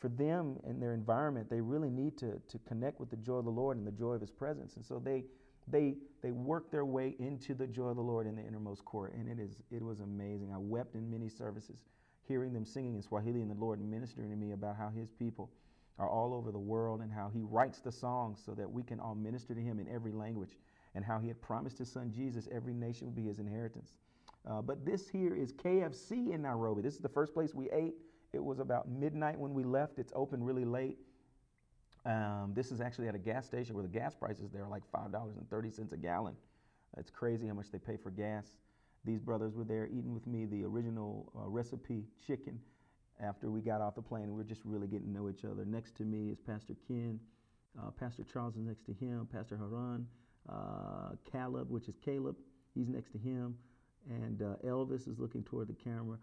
For 0.00 0.08
them 0.08 0.58
and 0.66 0.82
their 0.82 0.92
environment, 0.92 1.48
they 1.48 1.62
really 1.62 1.88
need 1.88 2.18
to, 2.18 2.38
to 2.46 2.58
connect 2.68 3.00
with 3.00 3.08
the 3.08 3.16
joy 3.16 3.36
of 3.36 3.46
the 3.46 3.50
Lord 3.50 3.78
and 3.78 3.86
the 3.86 3.92
joy 3.92 4.12
of 4.12 4.20
His 4.20 4.30
presence. 4.30 4.76
And 4.76 4.84
so 4.84 5.00
they 5.02 5.24
they 5.70 5.96
they 6.22 6.32
work 6.32 6.70
their 6.70 6.84
way 6.84 7.14
into 7.18 7.54
the 7.54 7.66
joy 7.66 7.88
of 7.88 7.96
the 7.96 8.02
Lord 8.02 8.26
in 8.26 8.36
the 8.36 8.42
innermost 8.42 8.84
core, 8.84 9.10
and 9.14 9.28
it 9.28 9.42
is 9.42 9.62
it 9.70 9.82
was 9.82 10.00
amazing. 10.00 10.52
I 10.52 10.58
wept 10.58 10.94
in 10.94 11.10
many 11.10 11.28
services, 11.28 11.78
hearing 12.26 12.52
them 12.52 12.64
singing 12.64 12.94
in 12.94 13.02
Swahili, 13.02 13.40
and 13.42 13.50
the 13.50 13.54
Lord 13.54 13.80
ministering 13.80 14.30
to 14.30 14.36
me 14.36 14.52
about 14.52 14.76
how 14.76 14.90
His 14.90 15.10
people 15.10 15.50
are 15.98 16.08
all 16.08 16.34
over 16.34 16.50
the 16.50 16.58
world, 16.58 17.00
and 17.00 17.12
how 17.12 17.30
He 17.32 17.42
writes 17.42 17.80
the 17.80 17.92
songs 17.92 18.40
so 18.44 18.52
that 18.52 18.70
we 18.70 18.82
can 18.82 19.00
all 19.00 19.14
minister 19.14 19.54
to 19.54 19.60
Him 19.60 19.78
in 19.78 19.88
every 19.88 20.12
language, 20.12 20.56
and 20.94 21.04
how 21.04 21.18
He 21.18 21.28
had 21.28 21.40
promised 21.40 21.78
His 21.78 21.90
Son 21.90 22.10
Jesus, 22.10 22.48
every 22.52 22.74
nation 22.74 23.06
would 23.06 23.16
be 23.16 23.26
His 23.28 23.38
inheritance. 23.38 23.94
Uh, 24.48 24.62
but 24.62 24.84
this 24.84 25.08
here 25.08 25.36
is 25.36 25.52
KFC 25.52 26.32
in 26.32 26.42
Nairobi. 26.42 26.82
This 26.82 26.94
is 26.94 27.00
the 27.00 27.08
first 27.08 27.34
place 27.34 27.54
we 27.54 27.70
ate. 27.70 27.94
It 28.32 28.42
was 28.42 28.58
about 28.58 28.88
midnight 28.88 29.38
when 29.38 29.52
we 29.52 29.64
left. 29.64 29.98
It's 29.98 30.12
open 30.14 30.42
really 30.42 30.64
late. 30.64 30.98
Um, 32.06 32.52
this 32.54 32.72
is 32.72 32.80
actually 32.80 33.08
at 33.08 33.14
a 33.14 33.18
gas 33.18 33.46
station 33.46 33.74
where 33.74 33.82
the 33.82 33.88
gas 33.88 34.14
prices 34.14 34.50
there 34.50 34.64
are 34.64 34.68
like 34.68 34.82
$5.30 34.92 35.92
a 35.92 35.96
gallon. 35.96 36.34
It's 36.96 37.10
crazy 37.10 37.46
how 37.46 37.54
much 37.54 37.70
they 37.70 37.78
pay 37.78 37.96
for 37.96 38.10
gas. 38.10 38.46
These 39.04 39.20
brothers 39.20 39.54
were 39.54 39.64
there 39.64 39.86
eating 39.86 40.12
with 40.12 40.26
me 40.26 40.46
the 40.46 40.64
original 40.64 41.32
uh, 41.36 41.48
recipe 41.48 42.04
chicken 42.26 42.58
after 43.22 43.50
we 43.50 43.60
got 43.60 43.80
off 43.80 43.94
the 43.94 44.02
plane. 44.02 44.28
We 44.30 44.36
were 44.36 44.44
just 44.44 44.62
really 44.64 44.86
getting 44.86 45.06
to 45.06 45.12
know 45.12 45.28
each 45.28 45.44
other. 45.44 45.64
Next 45.64 45.96
to 45.96 46.04
me 46.04 46.30
is 46.30 46.38
Pastor 46.40 46.74
Ken. 46.88 47.20
Uh, 47.78 47.90
Pastor 47.90 48.24
Charles 48.24 48.56
is 48.56 48.62
next 48.62 48.84
to 48.86 48.92
him. 48.92 49.28
Pastor 49.30 49.56
Haran. 49.56 50.06
Uh, 50.48 51.14
Caleb, 51.30 51.70
which 51.70 51.88
is 51.88 51.94
Caleb, 52.04 52.36
he's 52.74 52.88
next 52.88 53.12
to 53.12 53.18
him. 53.18 53.54
And 54.08 54.42
uh, 54.42 54.56
Elvis 54.66 55.06
is 55.06 55.18
looking 55.18 55.44
toward 55.44 55.68
the 55.68 55.74
camera 55.74 56.16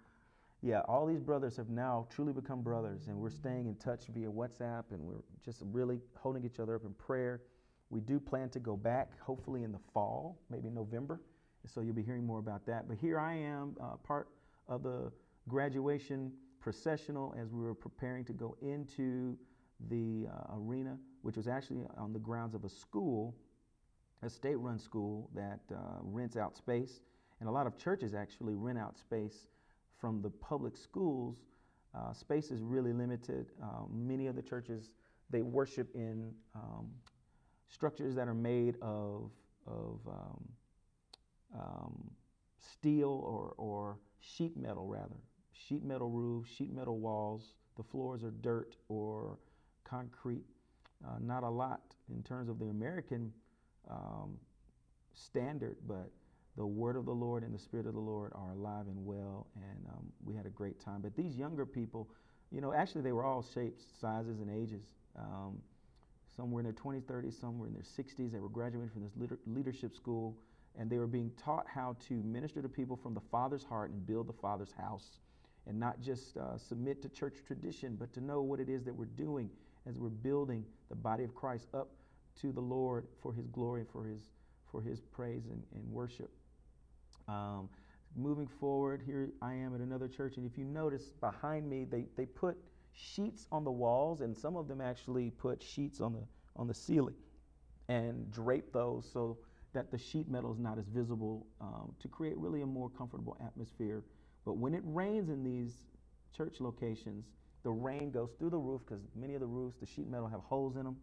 yeah, 0.61 0.81
all 0.87 1.05
these 1.05 1.21
brothers 1.21 1.55
have 1.57 1.69
now 1.69 2.07
truly 2.09 2.33
become 2.33 2.61
brothers, 2.61 3.07
and 3.07 3.17
we're 3.17 3.29
staying 3.29 3.67
in 3.67 3.75
touch 3.75 4.05
via 4.07 4.27
WhatsApp, 4.27 4.85
and 4.91 4.99
we're 4.99 5.21
just 5.45 5.61
really 5.65 5.99
holding 6.15 6.43
each 6.43 6.59
other 6.59 6.75
up 6.75 6.83
in 6.83 6.93
prayer. 6.93 7.41
We 7.89 8.01
do 8.01 8.19
plan 8.19 8.49
to 8.49 8.59
go 8.59 8.75
back, 8.75 9.11
hopefully 9.21 9.63
in 9.63 9.71
the 9.71 9.79
fall, 9.93 10.39
maybe 10.49 10.69
November, 10.69 11.21
and 11.63 11.71
so 11.71 11.81
you'll 11.81 11.93
be 11.93 12.03
hearing 12.03 12.25
more 12.25 12.39
about 12.39 12.65
that. 12.65 12.87
But 12.87 12.97
here 12.97 13.19
I 13.19 13.35
am, 13.35 13.75
uh, 13.79 13.97
part 13.97 14.29
of 14.67 14.83
the 14.83 15.11
graduation 15.47 16.31
processional 16.59 17.35
as 17.39 17.53
we 17.53 17.61
were 17.61 17.75
preparing 17.75 18.25
to 18.25 18.33
go 18.33 18.57
into 18.61 19.37
the 19.89 20.27
uh, 20.27 20.55
arena, 20.57 20.97
which 21.21 21.37
was 21.37 21.47
actually 21.47 21.85
on 21.97 22.11
the 22.13 22.19
grounds 22.19 22.55
of 22.55 22.65
a 22.65 22.69
school, 22.69 23.35
a 24.23 24.29
state-run 24.29 24.79
school 24.79 25.29
that 25.35 25.59
uh, 25.71 25.99
rents 26.01 26.35
out 26.35 26.57
space, 26.57 27.01
and 27.39 27.47
a 27.47 27.51
lot 27.51 27.67
of 27.67 27.77
churches 27.77 28.15
actually 28.15 28.55
rent 28.55 28.79
out 28.79 28.97
space 28.97 29.45
from 29.99 30.21
the 30.21 30.29
public 30.29 30.77
schools, 30.77 31.37
uh, 31.95 32.13
space 32.13 32.51
is 32.51 32.61
really 32.61 32.93
limited. 32.93 33.47
Um, 33.61 33.89
many 33.91 34.27
of 34.27 34.35
the 34.35 34.41
churches, 34.41 34.91
they 35.29 35.41
worship 35.41 35.89
in 35.95 36.31
um, 36.55 36.89
structures 37.69 38.15
that 38.15 38.27
are 38.27 38.33
made 38.33 38.75
of, 38.81 39.31
of 39.65 39.99
um, 40.07 40.49
um, 41.57 42.11
steel 42.59 43.21
or, 43.25 43.53
or 43.57 43.97
sheet 44.19 44.55
metal, 44.57 44.85
rather. 44.87 45.17
Sheet 45.53 45.83
metal 45.83 46.09
roofs, 46.09 46.49
sheet 46.51 46.73
metal 46.73 46.99
walls. 46.99 47.55
The 47.77 47.83
floors 47.83 48.23
are 48.23 48.33
dirt 48.41 48.75
or 48.89 49.37
concrete. 49.83 50.45
Uh, 51.05 51.17
not 51.21 51.43
a 51.43 51.49
lot 51.49 51.81
in 52.09 52.23
terms 52.23 52.49
of 52.49 52.59
the 52.59 52.65
American 52.65 53.31
um, 53.89 54.37
standard, 55.13 55.77
but 55.87 56.09
the 56.57 56.65
word 56.65 56.95
of 56.95 57.05
the 57.05 57.13
Lord 57.13 57.43
and 57.43 57.53
the 57.53 57.59
spirit 57.59 57.85
of 57.85 57.93
the 57.93 57.99
Lord 57.99 58.31
are 58.33 58.51
alive 58.51 58.87
and 58.87 59.05
well, 59.05 59.45
and 59.55 59.85
um, 59.89 60.05
we 60.25 60.35
had 60.35 60.47
a 60.47 60.49
great 60.49 60.79
time. 60.79 61.01
But 61.01 61.15
these 61.15 61.35
younger 61.35 61.65
people, 61.65 62.09
you 62.51 62.61
know, 62.61 62.73
actually 62.73 63.01
they 63.03 63.11
were 63.11 63.23
all 63.23 63.45
shapes, 63.53 63.83
sizes, 64.01 64.39
and 64.39 64.49
ages. 64.49 64.83
Um, 65.15 65.59
some 66.35 66.51
were 66.51 66.59
in 66.59 66.65
their 66.65 66.73
20s, 66.73 67.03
30s, 67.03 67.39
some 67.39 67.59
were 67.59 67.67
in 67.67 67.73
their 67.73 67.83
60s. 67.83 68.31
They 68.31 68.39
were 68.39 68.49
graduating 68.49 68.89
from 68.89 69.03
this 69.03 69.37
leadership 69.45 69.95
school, 69.95 70.35
and 70.77 70.89
they 70.89 70.97
were 70.97 71.07
being 71.07 71.31
taught 71.43 71.65
how 71.67 71.95
to 72.07 72.15
minister 72.15 72.61
to 72.61 72.69
people 72.69 72.95
from 72.95 73.13
the 73.13 73.21
Father's 73.31 73.63
heart 73.63 73.91
and 73.91 74.05
build 74.05 74.27
the 74.27 74.33
Father's 74.33 74.71
house, 74.71 75.19
and 75.67 75.79
not 75.79 76.01
just 76.01 76.37
uh, 76.37 76.57
submit 76.57 77.03
to 77.03 77.09
church 77.09 77.35
tradition, 77.45 77.95
but 77.99 78.11
to 78.13 78.21
know 78.21 78.41
what 78.41 78.59
it 78.59 78.69
is 78.69 78.83
that 78.83 78.95
we're 78.95 79.05
doing 79.05 79.49
as 79.87 79.99
we're 79.99 80.09
building 80.09 80.65
the 80.89 80.95
body 80.95 81.23
of 81.23 81.35
Christ 81.35 81.67
up 81.73 81.89
to 82.41 82.51
the 82.51 82.61
Lord 82.61 83.05
for 83.21 83.31
His 83.31 83.47
glory, 83.47 83.83
for 83.91 84.05
His 84.05 84.21
for 84.71 84.81
His 84.81 84.99
praise 84.99 85.43
and, 85.49 85.63
and 85.73 85.91
worship. 85.91 86.29
Um, 87.27 87.69
moving 88.15 88.47
forward, 88.47 89.01
here 89.05 89.29
I 89.41 89.53
am 89.53 89.75
at 89.75 89.81
another 89.81 90.07
church, 90.07 90.37
and 90.37 90.45
if 90.45 90.57
you 90.57 90.63
notice 90.65 91.11
behind 91.19 91.69
me, 91.69 91.85
they, 91.85 92.05
they 92.15 92.25
put 92.25 92.57
sheets 92.93 93.47
on 93.51 93.63
the 93.63 93.71
walls, 93.71 94.21
and 94.21 94.35
some 94.35 94.55
of 94.55 94.67
them 94.67 94.81
actually 94.81 95.31
put 95.31 95.61
sheets 95.61 96.01
on 96.01 96.13
the 96.13 96.23
on 96.55 96.67
the 96.67 96.73
ceiling 96.73 97.13
and 97.87 98.31
drape 98.31 98.73
those 98.73 99.07
so 99.11 99.37
that 99.73 99.91
the 99.91 99.97
sheet 99.97 100.27
metal 100.27 100.51
is 100.51 100.59
not 100.59 100.79
as 100.79 100.87
visible 100.87 101.45
um, 101.61 101.93
to 101.99 102.07
create 102.07 102.35
really 102.37 102.61
a 102.61 102.65
more 102.65 102.89
comfortable 102.89 103.37
atmosphere. 103.45 104.03
But 104.43 104.53
when 104.57 104.73
it 104.73 104.81
rains 104.85 105.29
in 105.29 105.43
these 105.43 105.85
church 106.35 106.59
locations, 106.59 107.25
the 107.63 107.71
rain 107.71 108.09
goes 108.11 108.31
through 108.39 108.49
the 108.51 108.57
roof 108.57 108.81
because 108.87 109.03
many 109.15 109.35
of 109.35 109.41
the 109.41 109.47
roofs, 109.47 109.77
the 109.79 109.85
sheet 109.85 110.07
metal, 110.09 110.27
have 110.27 110.39
holes 110.41 110.77
in 110.77 110.83
them. 110.85 110.97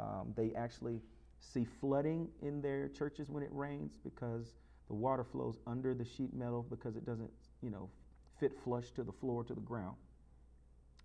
Um, 0.00 0.32
they 0.36 0.52
actually 0.54 1.00
see 1.40 1.64
flooding 1.64 2.28
in 2.42 2.60
their 2.60 2.88
churches 2.88 3.30
when 3.30 3.42
it 3.44 3.50
rains 3.52 3.92
because 4.02 4.54
the 4.88 4.94
water 4.94 5.24
flows 5.24 5.58
under 5.66 5.94
the 5.94 6.04
sheet 6.04 6.34
metal 6.34 6.66
because 6.68 6.96
it 6.96 7.04
doesn't, 7.04 7.30
you 7.62 7.70
know, 7.70 7.88
fit 8.40 8.52
flush 8.64 8.90
to 8.92 9.02
the 9.02 9.12
floor, 9.12 9.44
to 9.44 9.54
the 9.54 9.60
ground. 9.60 9.96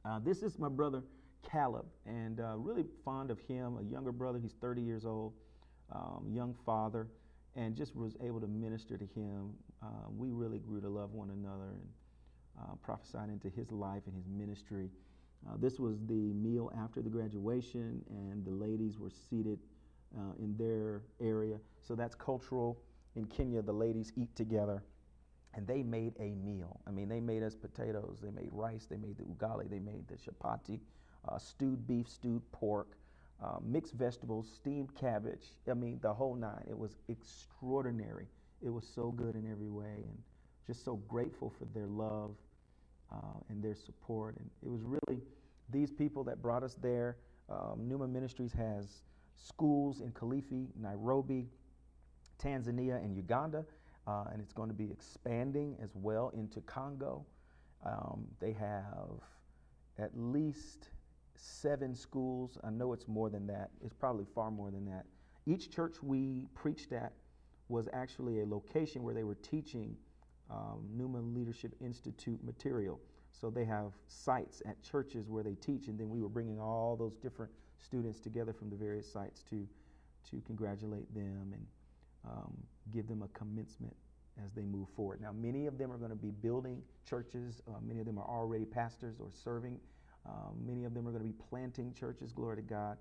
Uh, 0.05 0.19
this 0.19 0.43
is 0.43 0.59
my 0.59 0.69
brother 0.69 1.03
Caleb, 1.49 1.85
and 2.05 2.39
uh, 2.39 2.55
really 2.55 2.85
fond 3.03 3.29
of 3.29 3.39
him, 3.41 3.77
a 3.77 3.83
younger 3.83 4.11
brother. 4.11 4.39
He's 4.39 4.53
30 4.61 4.81
years 4.81 5.05
old, 5.05 5.33
um, 5.93 6.27
young 6.31 6.55
father, 6.65 7.07
and 7.55 7.75
just 7.75 7.95
was 7.95 8.15
able 8.23 8.39
to 8.39 8.47
minister 8.47 8.97
to 8.97 9.05
him. 9.05 9.51
Uh, 9.81 10.09
we 10.15 10.31
really 10.31 10.59
grew 10.59 10.81
to 10.81 10.89
love 10.89 11.13
one 11.13 11.29
another 11.29 11.71
and 11.73 11.87
uh, 12.59 12.75
prophesied 12.81 13.29
into 13.29 13.49
his 13.49 13.71
life 13.71 14.03
and 14.05 14.15
his 14.15 14.27
ministry. 14.27 14.89
Uh, 15.47 15.55
this 15.57 15.79
was 15.79 15.97
the 16.07 16.33
meal 16.33 16.71
after 16.81 17.01
the 17.01 17.09
graduation, 17.09 18.01
and 18.09 18.45
the 18.45 18.51
ladies 18.51 18.97
were 18.97 19.11
seated 19.29 19.59
uh, 20.17 20.33
in 20.39 20.55
their 20.57 21.01
area. 21.21 21.57
So 21.81 21.95
that's 21.95 22.15
cultural 22.15 22.77
in 23.15 23.25
Kenya, 23.25 23.61
the 23.61 23.73
ladies 23.73 24.11
eat 24.15 24.35
together. 24.35 24.83
And 25.55 25.67
they 25.67 25.83
made 25.83 26.13
a 26.19 26.33
meal. 26.33 26.79
I 26.87 26.91
mean, 26.91 27.07
they 27.07 27.19
made 27.19 27.43
us 27.43 27.55
potatoes, 27.55 28.17
they 28.23 28.31
made 28.31 28.49
rice, 28.51 28.87
they 28.89 28.97
made 28.97 29.17
the 29.17 29.23
ugali, 29.23 29.69
they 29.69 29.79
made 29.79 30.07
the 30.07 30.15
chapati, 30.15 30.79
uh, 31.29 31.37
stewed 31.37 31.85
beef, 31.87 32.09
stewed 32.09 32.41
pork, 32.51 32.97
uh, 33.43 33.57
mixed 33.63 33.93
vegetables, 33.93 34.49
steamed 34.55 34.95
cabbage. 34.95 35.45
I 35.69 35.75
mean, 35.75 35.99
the 36.01 36.11
whole 36.13 36.35
nine. 36.35 36.63
It 36.67 36.77
was 36.77 36.97
extraordinary. 37.07 38.27
It 38.63 38.69
was 38.69 38.87
so 38.87 39.11
good 39.11 39.35
in 39.35 39.49
every 39.51 39.69
way, 39.69 40.05
and 40.07 40.17
just 40.65 40.83
so 40.83 40.95
grateful 41.07 41.51
for 41.51 41.65
their 41.65 41.87
love 41.87 42.31
uh, 43.11 43.39
and 43.49 43.63
their 43.63 43.75
support. 43.75 44.37
And 44.37 44.49
it 44.63 44.69
was 44.69 44.81
really 44.81 45.21
these 45.69 45.91
people 45.91 46.23
that 46.23 46.41
brought 46.41 46.63
us 46.63 46.75
there. 46.81 47.17
Um, 47.49 47.87
Numa 47.87 48.07
Ministries 48.07 48.53
has 48.53 49.03
schools 49.35 50.01
in 50.01 50.11
Kilifi, 50.11 50.67
Nairobi, 50.79 51.47
Tanzania, 52.41 53.03
and 53.03 53.15
Uganda, 53.15 53.65
uh, 54.07 54.25
and 54.31 54.41
it's 54.41 54.53
going 54.53 54.69
to 54.69 54.75
be 54.75 54.91
expanding 54.91 55.77
as 55.81 55.91
well 55.95 56.29
into 56.35 56.61
Congo. 56.61 57.25
Um, 57.85 58.25
they 58.39 58.53
have 58.53 59.19
at 59.97 60.11
least 60.15 60.89
seven 61.35 61.95
schools. 61.95 62.57
I 62.63 62.69
know 62.69 62.93
it's 62.93 63.07
more 63.07 63.29
than 63.29 63.47
that. 63.47 63.71
It's 63.83 63.93
probably 63.93 64.25
far 64.33 64.51
more 64.51 64.71
than 64.71 64.85
that. 64.85 65.05
Each 65.45 65.69
church 65.69 66.01
we 66.01 66.47
preached 66.53 66.93
at 66.93 67.13
was 67.69 67.87
actually 67.93 68.41
a 68.41 68.45
location 68.45 69.03
where 69.03 69.13
they 69.13 69.23
were 69.23 69.35
teaching 69.35 69.95
um, 70.49 70.87
Newman 70.93 71.33
Leadership 71.33 71.75
Institute 71.81 72.43
material. 72.43 72.99
So 73.31 73.49
they 73.49 73.65
have 73.65 73.93
sites 74.07 74.61
at 74.65 74.81
churches 74.83 75.29
where 75.29 75.43
they 75.43 75.55
teach, 75.55 75.87
and 75.87 75.99
then 75.99 76.09
we 76.09 76.21
were 76.21 76.29
bringing 76.29 76.59
all 76.59 76.95
those 76.95 77.15
different 77.15 77.51
students 77.79 78.19
together 78.19 78.53
from 78.53 78.69
the 78.69 78.75
various 78.75 79.11
sites 79.11 79.43
to 79.49 79.67
to 80.29 80.41
congratulate 80.45 81.13
them 81.13 81.51
and 81.53 81.65
um, 82.27 82.53
give 82.93 83.07
them 83.07 83.21
a 83.23 83.27
commencement 83.29 83.95
as 84.43 84.51
they 84.53 84.63
move 84.63 84.87
forward. 84.95 85.21
Now, 85.21 85.31
many 85.31 85.67
of 85.67 85.77
them 85.77 85.91
are 85.91 85.97
going 85.97 86.09
to 86.09 86.15
be 86.15 86.31
building 86.31 86.81
churches. 87.07 87.61
Uh, 87.67 87.79
many 87.85 87.99
of 87.99 88.05
them 88.05 88.17
are 88.17 88.27
already 88.27 88.65
pastors 88.65 89.17
or 89.19 89.29
serving. 89.31 89.77
Um, 90.25 90.55
many 90.65 90.85
of 90.85 90.93
them 90.93 91.07
are 91.07 91.11
going 91.11 91.23
to 91.23 91.29
be 91.29 91.35
planting 91.49 91.93
churches. 91.93 92.31
Glory 92.31 92.55
to 92.57 92.61
God. 92.61 92.97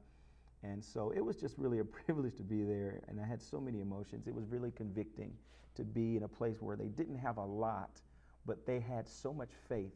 And 0.63 0.85
so 0.85 1.13
it 1.15 1.25
was 1.25 1.37
just 1.37 1.57
really 1.59 1.79
a 1.79 1.85
privilege 2.05 2.37
to 2.37 2.43
be 2.43 2.63
there. 2.63 3.03
And 3.09 3.21
I 3.21 3.27
had 3.27 3.41
so 3.41 3.61
many 3.61 3.81
emotions. 3.81 4.27
It 4.27 4.35
was 4.35 4.47
really 4.49 4.71
convicting 4.71 5.33
to 5.75 5.85
be 5.85 6.17
in 6.17 6.25
a 6.25 6.29
place 6.29 6.61
where 6.61 6.77
they 6.77 6.89
didn't 6.89 7.19
have 7.19 7.39
a 7.39 7.45
lot, 7.45 8.01
but 8.45 8.67
they 8.67 8.81
had 8.81 9.09
so 9.09 9.33
much 9.33 9.51
faith. 9.69 9.95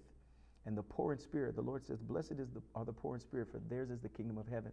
And 0.64 0.76
the 0.76 0.82
poor 0.82 1.12
in 1.12 1.18
spirit, 1.18 1.54
the 1.54 1.62
Lord 1.62 1.84
says, 1.86 2.00
Blessed 2.00 2.32
is 2.32 2.50
the, 2.50 2.62
are 2.74 2.84
the 2.84 2.92
poor 2.92 3.14
in 3.14 3.20
spirit, 3.20 3.48
for 3.52 3.60
theirs 3.68 3.90
is 3.90 4.00
the 4.00 4.08
kingdom 4.08 4.38
of 4.38 4.48
heaven. 4.48 4.72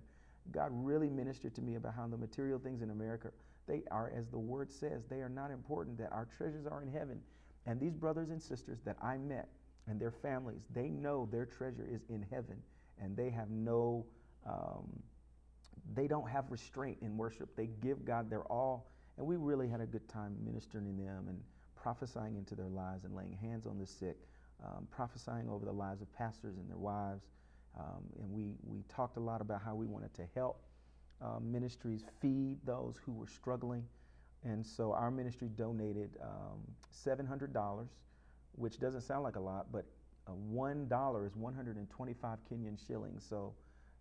God 0.52 0.72
really 0.74 1.10
ministered 1.10 1.54
to 1.56 1.62
me 1.62 1.76
about 1.76 1.94
how 1.94 2.08
the 2.08 2.18
material 2.18 2.58
things 2.58 2.82
in 2.82 2.90
America 2.90 3.32
they 3.68 3.84
are, 3.92 4.12
as 4.16 4.28
the 4.28 4.40
word 4.40 4.72
says, 4.72 5.04
they 5.10 5.22
are 5.22 5.30
not 5.30 5.52
important, 5.52 5.98
that 5.98 6.12
our 6.12 6.28
treasures 6.38 6.66
are 6.66 6.82
in 6.82 6.92
heaven. 6.92 7.20
And 7.66 7.80
these 7.80 7.94
brothers 7.94 8.30
and 8.30 8.42
sisters 8.42 8.80
that 8.86 8.98
I 9.02 9.18
met 9.18 9.48
and 9.88 10.00
their 10.00 10.12
families, 10.12 10.62
they 10.74 10.90
know 10.90 11.28
their 11.32 11.46
treasure 11.46 11.88
is 11.90 12.02
in 12.10 12.26
heaven 12.30 12.58
and 13.02 13.16
they 13.16 13.30
have 13.30 13.50
no, 13.50 14.06
um, 14.46 14.88
they 15.94 16.08
don't 16.08 16.30
have 16.30 16.46
restraint 16.50 16.98
in 17.02 17.18
worship. 17.18 17.56
They 17.56 17.68
give 17.82 18.06
God 18.06 18.30
their 18.30 18.44
all. 18.44 18.92
And 19.18 19.26
we 19.26 19.38
really 19.38 19.70
had 19.70 19.80
a 19.80 19.86
good 19.86 20.08
time 20.10 20.36
ministering 20.44 20.86
to 20.86 21.04
them 21.04 21.26
and 21.30 21.40
prophesying 21.76 22.36
into 22.36 22.56
their 22.56 22.68
lives 22.68 23.04
and 23.04 23.16
laying 23.16 23.34
hands 23.34 23.66
on 23.66 23.78
the 23.78 23.86
sick, 23.86 24.18
um, 24.64 24.88
prophesying 24.92 25.50
over 25.50 25.66
the 25.66 25.72
lives 25.72 26.02
of 26.02 26.12
pastors 26.14 26.58
and 26.58 26.70
their 26.70 26.78
wives. 26.78 27.24
Um, 27.80 28.04
and 28.20 28.30
we, 28.30 28.54
we 28.64 28.84
talked 28.90 29.18
a 29.18 29.20
lot 29.20 29.42
about 29.42 29.62
how 29.64 29.76
we 29.76 29.86
wanted 29.86 30.14
to 30.16 30.24
help 30.36 30.64
uh, 31.24 31.40
ministries 31.40 32.04
feed 32.22 32.58
those 32.66 32.96
who 33.06 33.14
were 33.14 33.28
struggling. 33.28 33.84
And 34.44 34.66
so 34.66 34.92
our 34.92 35.10
ministry 35.10 35.50
donated 35.56 36.18
um, 36.22 36.60
$700, 36.94 37.88
which 38.54 38.80
doesn't 38.80 39.02
sound 39.02 39.24
like 39.24 39.38
a 39.38 39.40
lot, 39.40 39.68
but 39.72 39.86
uh, 40.28 40.32
$1 40.54 41.26
is 41.26 41.36
125 41.36 42.38
Kenyan 42.50 42.88
shillings. 42.88 43.26
So 43.28 43.54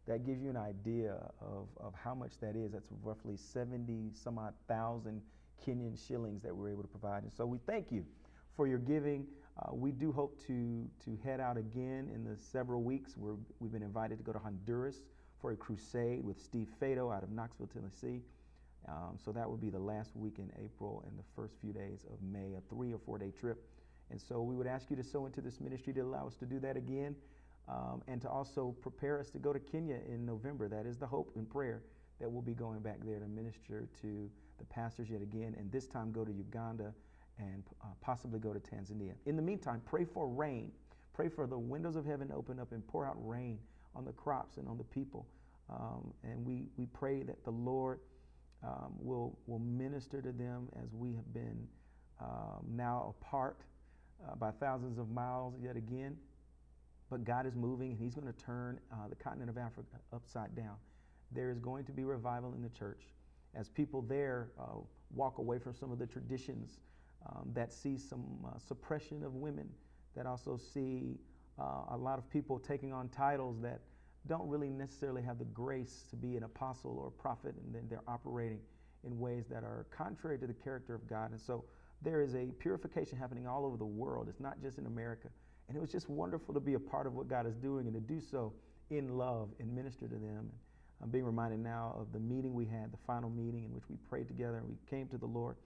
that 0.07 0.27
gives 0.27 0.43
you 0.43 0.51
an 0.51 0.57
idea 0.57 1.15
of, 1.41 1.69
of 1.79 1.95
how 1.95 2.15
much 2.15 2.33
that 2.41 2.57
is. 2.57 2.73
That's 2.73 2.89
roughly 3.03 3.37
70 3.37 4.11
some 4.15 4.39
odd 4.39 4.55
thousand 4.67 5.23
Kenyan 5.65 5.97
shillings 6.09 6.43
that 6.43 6.55
we're 6.55 6.71
able 6.71 6.83
to 6.83 6.89
provide. 6.89 7.23
And 7.23 7.33
so 7.33 7.47
we 7.47 7.59
thank 7.67 7.93
you 7.93 8.05
for 8.57 8.67
your 8.67 8.79
giving. 8.79 9.27
Uh, 9.61 9.75
we 9.75 9.93
do 9.93 10.11
hope 10.11 10.41
to, 10.47 10.89
to 11.05 11.17
head 11.23 11.39
out 11.39 11.57
again 11.57 12.11
in 12.13 12.25
the 12.25 12.37
several 12.37 12.83
weeks. 12.83 13.17
We're, 13.17 13.37
we've 13.61 13.71
been 13.71 13.83
invited 13.83 14.19
to 14.19 14.25
go 14.25 14.33
to 14.33 14.39
Honduras 14.39 15.05
for 15.43 15.51
a 15.51 15.57
crusade 15.57 16.25
with 16.25 16.41
Steve 16.41 16.69
Fado 16.81 17.15
out 17.15 17.25
of 17.25 17.31
Knoxville, 17.31 17.67
Tennessee. 17.67 18.23
Um, 18.89 19.19
so 19.23 19.33
that 19.33 19.49
would 19.49 19.61
be 19.61 19.71
the 19.71 19.79
last 19.79 20.17
week 20.17 20.39
in 20.39 20.51
April 20.65 21.05
and 21.07 21.19
the 21.19 21.25
first 21.37 21.55
few 21.61 21.73
days 21.73 22.07
of 22.11 22.23
May, 22.23 22.55
a 22.57 22.61
three 22.71 22.93
or 22.93 22.99
four 22.99 23.19
day 23.19 23.33
trip. 23.39 23.63
And 24.11 24.21
so 24.21 24.43
we 24.43 24.55
would 24.55 24.67
ask 24.67 24.89
you 24.89 24.97
to 24.97 25.05
sow 25.05 25.27
into 25.27 25.41
this 25.41 25.61
ministry 25.61 25.93
to 25.95 26.01
allow 26.01 26.27
us 26.27 26.37
to 26.37 26.47
do 26.47 26.59
that 26.61 26.77
again 26.77 27.17
um, 27.69 28.03
and 28.09 28.21
to 28.23 28.29
also 28.29 28.75
prepare 28.81 29.19
us 29.19 29.31
to 29.31 29.39
go 29.39 29.53
to 29.53 29.59
Kenya 29.59 29.99
in 30.09 30.25
November. 30.25 30.69
That 30.69 30.87
is 30.87 30.97
the 30.97 31.07
hope 31.07 31.33
and 31.37 31.49
prayer 31.49 31.83
that 32.21 32.31
we'll 32.31 32.43
be 32.43 32.55
going 32.55 32.81
back 32.81 32.99
there 33.05 33.19
to 33.19 33.27
minister 33.27 33.89
to 34.01 34.31
the 34.59 34.65
pastors 34.65 35.11
yet 35.11 35.23
again, 35.23 35.57
and 35.59 35.71
this 35.73 35.87
time 35.87 36.13
go 36.13 36.25
to 36.25 36.33
Uganda 36.33 36.93
and 37.39 37.65
uh, 37.83 37.87
possibly 38.01 38.39
go 38.39 38.53
to 38.53 38.61
Tanzania. 38.61 39.15
In 39.27 39.35
the 39.35 39.43
meantime, 39.43 39.83
pray 39.85 40.05
for 40.05 40.29
rain. 40.29 40.71
Pray 41.13 41.29
for 41.29 41.47
the 41.47 41.59
windows 41.59 41.97
of 41.97 42.05
heaven 42.05 42.29
to 42.29 42.35
open 42.35 42.59
up 42.59 42.73
and 42.73 42.87
pour 42.87 43.07
out 43.07 43.17
rain 43.19 43.59
on 43.95 44.05
the 44.05 44.13
crops 44.13 44.57
and 44.57 44.69
on 44.69 44.79
the 44.79 44.85
people. 44.85 45.27
Um, 45.71 46.13
and 46.25 46.45
we, 46.45 46.69
we 46.77 46.87
pray 46.87 47.23
that 47.23 47.45
the 47.45 47.51
Lord 47.51 48.01
um, 48.63 48.95
will, 48.99 49.39
will 49.47 49.59
minister 49.59 50.23
to 50.23 50.33
them 50.33 50.69
as 50.83 50.95
we 50.95 51.15
have 51.15 51.33
been 51.33 51.67
um, 52.21 52.65
now 52.69 53.15
apart 53.21 53.61
uh, 54.27 54.35
by 54.37 54.51
thousands 54.51 54.99
of 54.99 55.11
miles 55.11 55.55
yet 55.63 55.77
again. 55.77 56.17
But 57.11 57.25
God 57.25 57.47
is 57.47 57.55
moving 57.55 57.91
and 57.91 58.01
He's 58.01 58.15
going 58.15 58.33
to 58.33 58.39
turn 58.45 58.79
uh, 58.93 59.09
the 59.09 59.17
continent 59.17 59.51
of 59.51 59.59
Africa 59.59 59.97
upside 60.13 60.55
down. 60.55 60.77
There 61.33 61.51
is 61.51 61.59
going 61.59 61.85
to 61.85 61.93
be 61.93 62.05
revival 62.05 62.55
in 62.55 62.63
the 62.63 62.71
church 62.71 63.03
as 63.55 63.69
people 63.69 64.03
there 64.03 64.51
uh, 64.59 64.79
walk 65.15 65.39
away 65.39 65.59
from 65.59 65.75
some 65.75 65.93
of 65.93 65.99
the 65.99 66.07
traditions 66.07 66.79
um, 67.27 67.51
that 67.55 67.73
see 67.73 67.99
some 67.99 68.25
uh, 68.47 68.59
suppression 68.59 69.23
of 69.23 69.35
women, 69.35 69.69
that 70.17 70.27
also 70.27 70.57
see 70.57 71.19
uh, 71.59 71.95
a 71.95 71.97
lot 71.97 72.19
of 72.19 72.29
people 72.31 72.59
taking 72.59 72.93
on 72.93 73.09
titles 73.09 73.61
that 73.61 73.81
don't 74.29 74.49
really 74.49 74.71
necessarily 74.71 75.23
have 75.23 75.39
the 75.39 75.45
grace 75.47 76.05
to 76.11 76.17
be 76.17 76.37
an 76.37 76.45
apostle 76.45 76.99
or 76.99 77.11
prophet, 77.11 77.55
and 77.65 77.75
then 77.75 77.83
they're 77.89 78.05
operating 78.07 78.61
in 79.05 79.19
ways 79.19 79.47
that 79.51 79.65
are 79.65 79.87
contrary 79.91 80.39
to 80.39 80.47
the 80.47 80.55
character 80.55 80.95
of 80.95 81.09
God. 81.09 81.33
And 81.33 81.41
so 81.41 81.65
there 82.03 82.21
is 82.23 82.35
a 82.35 82.47
purification 82.59 83.19
happening 83.19 83.47
all 83.47 83.65
over 83.65 83.77
the 83.77 83.85
world. 83.85 84.29
It's 84.29 84.41
not 84.41 84.61
just 84.63 84.79
in 84.79 84.87
America. 84.87 85.29
And 85.69 85.77
it 85.77 85.81
was 85.81 85.91
just 85.91 86.09
wonderful 86.09 86.55
to 86.55 86.61
be 86.61 86.75
a 86.75 86.81
part 86.81 87.07
of 87.07 87.15
what 87.15 87.29
God 87.29 87.47
is 87.47 87.57
doing 87.57 87.87
and 87.87 87.95
to 87.95 88.01
do 88.01 88.21
so 88.21 88.53
in 88.91 89.17
love 89.17 89.49
and 89.59 89.75
minister 89.75 90.07
to 90.07 90.15
them. 90.15 90.39
And 90.39 90.51
I'm 91.03 91.11
being 91.11 91.25
reminded 91.25 91.61
now 91.61 91.97
of 91.99 92.13
the 92.13 92.21
meeting 92.21 92.55
we 92.55 92.65
had, 92.65 92.93
the 92.93 92.99
final 93.07 93.31
meeting 93.31 93.65
in 93.65 93.73
which 93.73 93.89
we 93.89 93.97
prayed 94.09 94.29
together 94.29 94.59
and 94.59 94.69
we 94.69 94.77
came 94.89 95.09
to 95.09 95.19
the 95.19 95.27
Lord. 95.27 95.57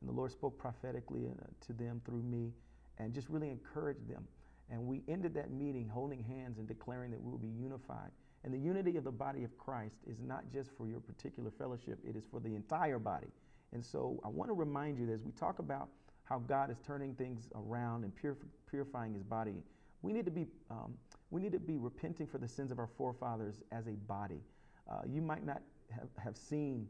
And 0.00 0.08
the 0.08 0.14
Lord 0.14 0.30
spoke 0.30 0.58
prophetically 0.58 1.26
uh, 1.26 1.46
to 1.66 1.72
them 1.72 2.00
through 2.04 2.22
me 2.22 2.52
and 2.98 3.12
just 3.12 3.28
really 3.28 3.50
encouraged 3.50 4.08
them. 4.08 4.26
And 4.70 4.86
we 4.86 5.02
ended 5.08 5.34
that 5.34 5.52
meeting 5.52 5.88
holding 5.88 6.22
hands 6.22 6.58
and 6.58 6.66
declaring 6.66 7.10
that 7.12 7.22
we 7.22 7.30
will 7.30 7.38
be 7.38 7.48
unified. 7.48 8.10
And 8.44 8.52
the 8.52 8.58
unity 8.58 8.96
of 8.96 9.04
the 9.04 9.12
body 9.12 9.44
of 9.44 9.56
Christ 9.58 9.96
is 10.08 10.20
not 10.20 10.44
just 10.52 10.70
for 10.76 10.86
your 10.86 11.00
particular 11.00 11.50
fellowship, 11.50 11.98
it 12.08 12.16
is 12.16 12.24
for 12.30 12.40
the 12.40 12.54
entire 12.54 12.98
body. 12.98 13.28
And 13.72 13.84
so 13.84 14.20
I 14.24 14.28
want 14.28 14.50
to 14.50 14.54
remind 14.54 14.98
you 14.98 15.06
that 15.06 15.12
as 15.12 15.22
we 15.22 15.32
talk 15.32 15.58
about 15.58 15.88
how 16.24 16.38
God 16.38 16.70
is 16.70 16.78
turning 16.84 17.14
things 17.14 17.48
around 17.54 18.04
and 18.04 18.12
purif- 18.14 18.46
purifying 18.68 19.14
his 19.14 19.22
body, 19.22 19.62
we 20.02 20.12
need 20.12 20.24
to 20.24 20.30
be 20.30 20.46
um, 20.70 20.94
we 21.30 21.40
need 21.40 21.52
to 21.52 21.58
be 21.58 21.76
repenting 21.76 22.26
for 22.26 22.38
the 22.38 22.46
sins 22.46 22.70
of 22.70 22.78
our 22.78 22.88
forefathers 22.96 23.62
as 23.72 23.88
a 23.88 23.92
body. 24.06 24.40
Uh, 24.88 25.00
you 25.08 25.20
might 25.20 25.44
not 25.44 25.62
have, 25.90 26.08
have 26.22 26.36
seen 26.36 26.86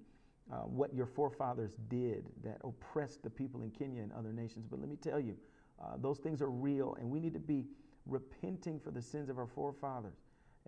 uh, 0.52 0.58
what 0.58 0.94
your 0.94 1.06
forefathers 1.06 1.72
did 1.88 2.26
that 2.44 2.58
oppressed 2.62 3.22
the 3.22 3.30
people 3.30 3.62
in 3.62 3.70
Kenya 3.70 4.02
and 4.02 4.12
other 4.12 4.32
nations, 4.32 4.66
but 4.70 4.78
let 4.78 4.88
me 4.88 4.96
tell 4.96 5.18
you, 5.18 5.34
uh, 5.82 5.96
those 5.98 6.18
things 6.18 6.40
are 6.42 6.50
real, 6.50 6.96
and 6.98 7.10
we 7.10 7.20
need 7.20 7.34
to 7.34 7.40
be 7.40 7.64
repenting 8.06 8.80
for 8.80 8.90
the 8.90 9.02
sins 9.02 9.28
of 9.28 9.38
our 9.38 9.46
forefathers. 9.46 10.18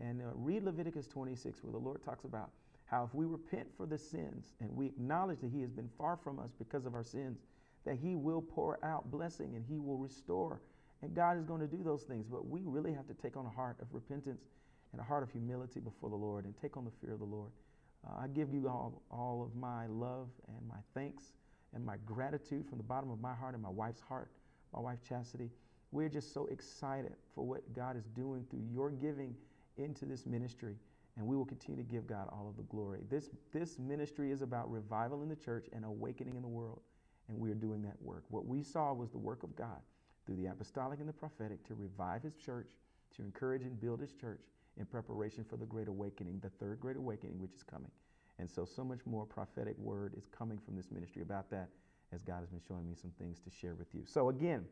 And 0.00 0.20
uh, 0.20 0.26
read 0.34 0.64
Leviticus 0.64 1.06
26, 1.06 1.62
where 1.62 1.72
the 1.72 1.78
Lord 1.78 2.02
talks 2.04 2.24
about 2.24 2.50
how 2.84 3.04
if 3.04 3.14
we 3.14 3.26
repent 3.26 3.68
for 3.76 3.86
the 3.86 3.98
sins 3.98 4.54
and 4.60 4.74
we 4.74 4.86
acknowledge 4.86 5.40
that 5.40 5.50
He 5.50 5.60
has 5.60 5.70
been 5.70 5.90
far 5.98 6.16
from 6.16 6.38
us 6.38 6.50
because 6.58 6.86
of 6.86 6.94
our 6.94 7.04
sins, 7.04 7.38
that 7.84 7.96
He 7.96 8.16
will 8.16 8.42
pour 8.42 8.78
out 8.84 9.10
blessing 9.10 9.54
and 9.54 9.64
He 9.68 9.78
will 9.78 9.98
restore. 9.98 10.60
And 11.02 11.14
God 11.14 11.38
is 11.38 11.44
going 11.44 11.60
to 11.60 11.66
do 11.66 11.82
those 11.82 12.02
things, 12.02 12.26
but 12.26 12.48
we 12.48 12.62
really 12.64 12.92
have 12.92 13.06
to 13.06 13.14
take 13.14 13.36
on 13.36 13.46
a 13.46 13.50
heart 13.50 13.76
of 13.80 13.88
repentance 13.92 14.42
and 14.92 15.00
a 15.00 15.04
heart 15.04 15.22
of 15.22 15.30
humility 15.30 15.80
before 15.80 16.10
the 16.10 16.16
Lord 16.16 16.44
and 16.44 16.54
take 16.60 16.76
on 16.76 16.84
the 16.84 16.90
fear 17.00 17.12
of 17.12 17.20
the 17.20 17.24
Lord. 17.24 17.50
Uh, 18.06 18.22
I 18.22 18.28
give 18.28 18.52
you 18.54 18.68
all, 18.68 19.02
all 19.10 19.42
of 19.42 19.54
my 19.54 19.86
love 19.86 20.28
and 20.48 20.66
my 20.68 20.78
thanks 20.94 21.32
and 21.74 21.84
my 21.84 21.96
gratitude 22.06 22.66
from 22.68 22.78
the 22.78 22.84
bottom 22.84 23.10
of 23.10 23.20
my 23.20 23.34
heart 23.34 23.54
and 23.54 23.62
my 23.62 23.68
wife's 23.68 24.00
heart, 24.00 24.30
my 24.72 24.80
wife 24.80 24.98
Chastity. 25.06 25.50
We're 25.90 26.08
just 26.08 26.34
so 26.34 26.46
excited 26.46 27.14
for 27.34 27.44
what 27.44 27.72
God 27.74 27.96
is 27.96 28.04
doing 28.14 28.44
through 28.50 28.64
your 28.70 28.90
giving 28.90 29.34
into 29.78 30.04
this 30.04 30.26
ministry, 30.26 30.76
and 31.16 31.26
we 31.26 31.36
will 31.36 31.46
continue 31.46 31.82
to 31.82 31.88
give 31.88 32.06
God 32.06 32.28
all 32.30 32.46
of 32.48 32.56
the 32.56 32.64
glory. 32.64 33.00
This, 33.08 33.30
this 33.52 33.78
ministry 33.78 34.30
is 34.30 34.42
about 34.42 34.70
revival 34.70 35.22
in 35.22 35.28
the 35.28 35.36
church 35.36 35.66
and 35.72 35.84
awakening 35.84 36.36
in 36.36 36.42
the 36.42 36.48
world, 36.48 36.80
and 37.28 37.38
we 37.38 37.50
are 37.50 37.54
doing 37.54 37.82
that 37.82 38.00
work. 38.02 38.24
What 38.28 38.46
we 38.46 38.62
saw 38.62 38.92
was 38.92 39.10
the 39.10 39.18
work 39.18 39.42
of 39.42 39.56
God 39.56 39.80
through 40.26 40.36
the 40.36 40.46
apostolic 40.46 41.00
and 41.00 41.08
the 41.08 41.12
prophetic 41.12 41.66
to 41.68 41.74
revive 41.74 42.22
his 42.22 42.36
church, 42.36 42.68
to 43.16 43.22
encourage 43.22 43.62
and 43.62 43.80
build 43.80 44.00
his 44.00 44.12
church 44.12 44.42
in 44.78 44.84
preparation 44.84 45.44
for 45.44 45.56
the 45.56 45.64
great 45.64 45.88
awakening, 45.88 46.38
the 46.42 46.50
third 46.50 46.80
great 46.80 46.96
awakening, 46.96 47.38
which 47.40 47.54
is 47.54 47.62
coming. 47.62 47.90
And 48.38 48.48
so, 48.48 48.64
so 48.64 48.84
much 48.84 49.00
more 49.06 49.24
prophetic 49.24 49.76
word 49.78 50.14
is 50.16 50.26
coming 50.26 50.58
from 50.58 50.76
this 50.76 50.90
ministry 50.92 51.22
about 51.22 51.50
that 51.50 51.68
as 52.12 52.22
God 52.22 52.40
has 52.40 52.48
been 52.48 52.60
showing 52.66 52.88
me 52.88 52.94
some 52.94 53.12
things 53.18 53.38
to 53.40 53.50
share 53.50 53.74
with 53.74 53.88
you. 53.94 54.02
So, 54.06 54.28
again, 54.28 54.64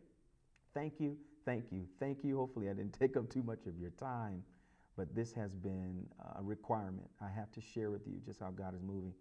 thank 0.74 1.00
you, 1.00 1.16
thank 1.44 1.66
you, 1.70 1.84
thank 1.98 2.24
you. 2.24 2.36
Hopefully, 2.36 2.68
I 2.68 2.72
didn't 2.72 2.92
take 2.98 3.16
up 3.16 3.28
too 3.28 3.42
much 3.42 3.66
of 3.66 3.78
your 3.78 3.90
time, 3.90 4.42
but 4.96 5.14
this 5.14 5.32
has 5.32 5.54
been 5.54 6.06
a 6.38 6.42
requirement. 6.42 7.08
I 7.20 7.28
have 7.28 7.52
to 7.52 7.60
share 7.60 7.90
with 7.90 8.06
you 8.06 8.20
just 8.24 8.40
how 8.40 8.50
God 8.50 8.74
is 8.74 8.82
moving. 8.82 9.12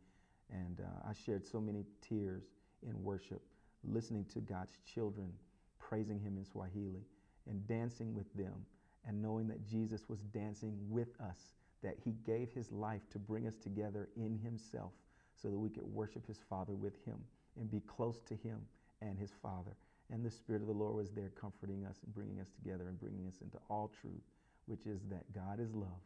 And 0.52 0.80
uh, 0.80 1.10
I 1.10 1.14
shared 1.14 1.46
so 1.46 1.60
many 1.60 1.86
tears 2.02 2.44
in 2.88 3.02
worship, 3.04 3.42
listening 3.84 4.26
to 4.34 4.40
God's 4.40 4.78
children 4.86 5.32
praising 5.80 6.20
Him 6.20 6.38
in 6.38 6.46
Swahili 6.46 7.06
and 7.48 7.68
dancing 7.68 8.14
with 8.14 8.32
them 8.34 8.66
and 9.08 9.22
knowing 9.22 9.48
that 9.48 9.66
Jesus 9.66 10.10
was 10.10 10.20
dancing 10.34 10.76
with 10.90 11.10
us, 11.22 11.54
that 11.84 11.96
he 12.04 12.16
gave 12.26 12.52
his 12.52 12.72
life 12.72 13.02
to 13.12 13.20
bring 13.20 13.48
us 13.48 13.56
together 13.56 14.10
in 14.18 14.40
himself 14.40 14.94
so 15.36 15.50
that 15.50 15.58
we 15.58 15.70
could 15.70 15.84
worship 15.84 16.26
his 16.26 16.40
Father 16.50 16.74
with 16.74 16.96
him 17.06 17.18
and 17.60 17.70
be 17.70 17.82
close 17.82 18.22
to 18.28 18.36
him 18.36 18.60
and 19.02 19.18
his 19.18 19.32
Father. 19.42 19.76
And 20.12 20.24
the 20.24 20.32
Spirit 20.32 20.62
of 20.62 20.68
the 20.68 20.74
Lord 20.74 20.96
was 20.96 21.12
there 21.12 21.32
comforting 21.40 21.86
us 21.86 21.98
and 22.04 22.14
bringing 22.14 22.40
us 22.40 22.50
together 22.62 22.88
and 22.88 23.00
bringing 23.00 23.28
us 23.28 23.42
into 23.42 23.58
all 23.70 23.92
truth, 24.02 24.22
which 24.68 24.86
is 24.86 25.02
that 25.10 25.24
God 25.34 25.60
is 25.60 25.74
love 25.74 26.02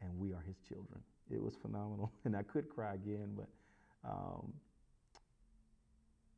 and 0.00 0.16
we 0.18 0.32
are 0.32 0.42
his 0.46 0.56
children. 0.68 1.00
It 1.30 1.42
was 1.42 1.54
phenomenal. 1.54 2.12
And 2.24 2.36
I 2.36 2.42
could 2.42 2.68
cry 2.68 2.94
again, 2.94 3.36
but 3.36 3.48
um, 4.08 4.52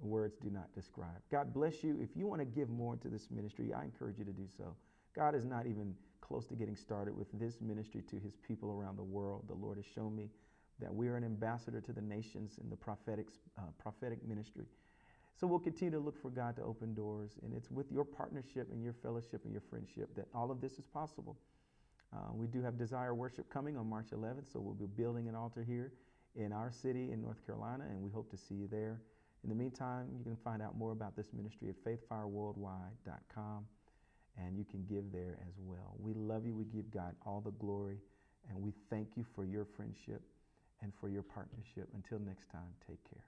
words 0.01 0.37
do 0.37 0.51
not 0.51 0.73
describe. 0.75 1.21
God 1.31 1.53
bless 1.53 1.83
you. 1.83 1.99
If 2.01 2.17
you 2.17 2.27
want 2.27 2.41
to 2.41 2.47
give 2.47 2.69
more 2.69 2.97
to 2.97 3.09
this 3.09 3.29
ministry, 3.31 3.73
I 3.73 3.85
encourage 3.85 4.19
you 4.19 4.25
to 4.25 4.33
do 4.33 4.47
so. 4.57 4.75
God 5.15 5.35
is 5.35 5.45
not 5.45 5.67
even 5.67 5.95
close 6.21 6.47
to 6.47 6.55
getting 6.55 6.77
started 6.77 7.17
with 7.17 7.27
this 7.33 7.61
ministry 7.61 8.03
to 8.03 8.17
his 8.17 8.37
people 8.37 8.71
around 8.71 8.97
the 8.97 9.03
world. 9.05 9.45
The 9.49 9.55
Lord 9.55 9.77
has 9.77 9.87
shown 9.87 10.15
me 10.15 10.31
that 10.81 10.95
we 10.95 11.09
are 11.09 11.17
an 11.17 11.25
ambassador 11.25 11.81
to 11.81 11.93
the 11.93 12.01
nations 12.01 12.59
in 12.63 12.71
the 12.71 12.77
prophetic, 12.77 13.27
uh, 13.59 13.63
prophetic 13.79 14.27
ministry. 14.27 14.67
So 15.37 15.47
we'll 15.47 15.59
continue 15.59 15.93
to 15.93 15.99
look 15.99 16.21
for 16.21 16.31
God 16.31 16.57
to 16.57 16.63
open 16.63 16.95
doors, 16.95 17.39
and 17.43 17.55
it's 17.55 17.71
with 17.71 17.91
your 17.91 18.05
partnership 18.05 18.69
and 18.73 18.83
your 18.83 18.93
fellowship 18.93 19.45
and 19.45 19.53
your 19.53 19.63
friendship 19.71 20.15
that 20.17 20.27
all 20.35 20.51
of 20.51 20.61
this 20.61 20.73
is 20.79 20.87
possible. 20.87 21.37
Uh, 22.13 22.33
we 22.33 22.47
do 22.47 22.61
have 22.63 22.77
Desire 22.77 23.15
Worship 23.15 23.49
coming 23.49 23.77
on 23.77 23.89
March 23.89 24.11
11th, 24.13 24.53
so 24.53 24.61
we'll 24.61 24.75
be 24.75 24.87
building 24.87 25.29
an 25.29 25.35
altar 25.35 25.63
here 25.63 25.93
in 26.35 26.53
our 26.53 26.71
city 26.71 27.13
in 27.13 27.23
North 27.23 27.45
Carolina, 27.47 27.85
and 27.89 28.03
we 28.03 28.11
hope 28.11 28.31
to 28.31 28.37
see 28.37 28.55
you 28.55 28.69
there. 28.69 29.01
In 29.43 29.49
the 29.49 29.55
meantime, 29.55 30.09
you 30.19 30.25
can 30.25 30.37
find 30.37 30.61
out 30.61 30.77
more 30.77 30.93
about 30.93 31.17
this 31.17 31.33
ministry 31.33 31.71
at 31.71 31.77
faithfireworldwide.com 31.85 33.65
and 34.37 34.57
you 34.57 34.65
can 34.65 34.85
give 34.85 35.11
there 35.13 35.39
as 35.49 35.55
well. 35.59 35.97
We 35.99 36.15
love 36.15 36.47
you. 36.47 36.55
We 36.55 36.65
give 36.65 36.91
God 36.91 37.15
all 37.27 37.41
the 37.41 37.51
glory, 37.53 37.99
and 38.49 38.61
we 38.61 38.73
thank 38.89 39.09
you 39.17 39.25
for 39.35 39.45
your 39.45 39.65
friendship 39.65 40.23
and 40.83 40.93
for 41.01 41.09
your 41.09 41.23
partnership. 41.23 41.89
Until 41.95 42.19
next 42.19 42.51
time, 42.51 42.75
take 42.87 43.01
care. 43.09 43.25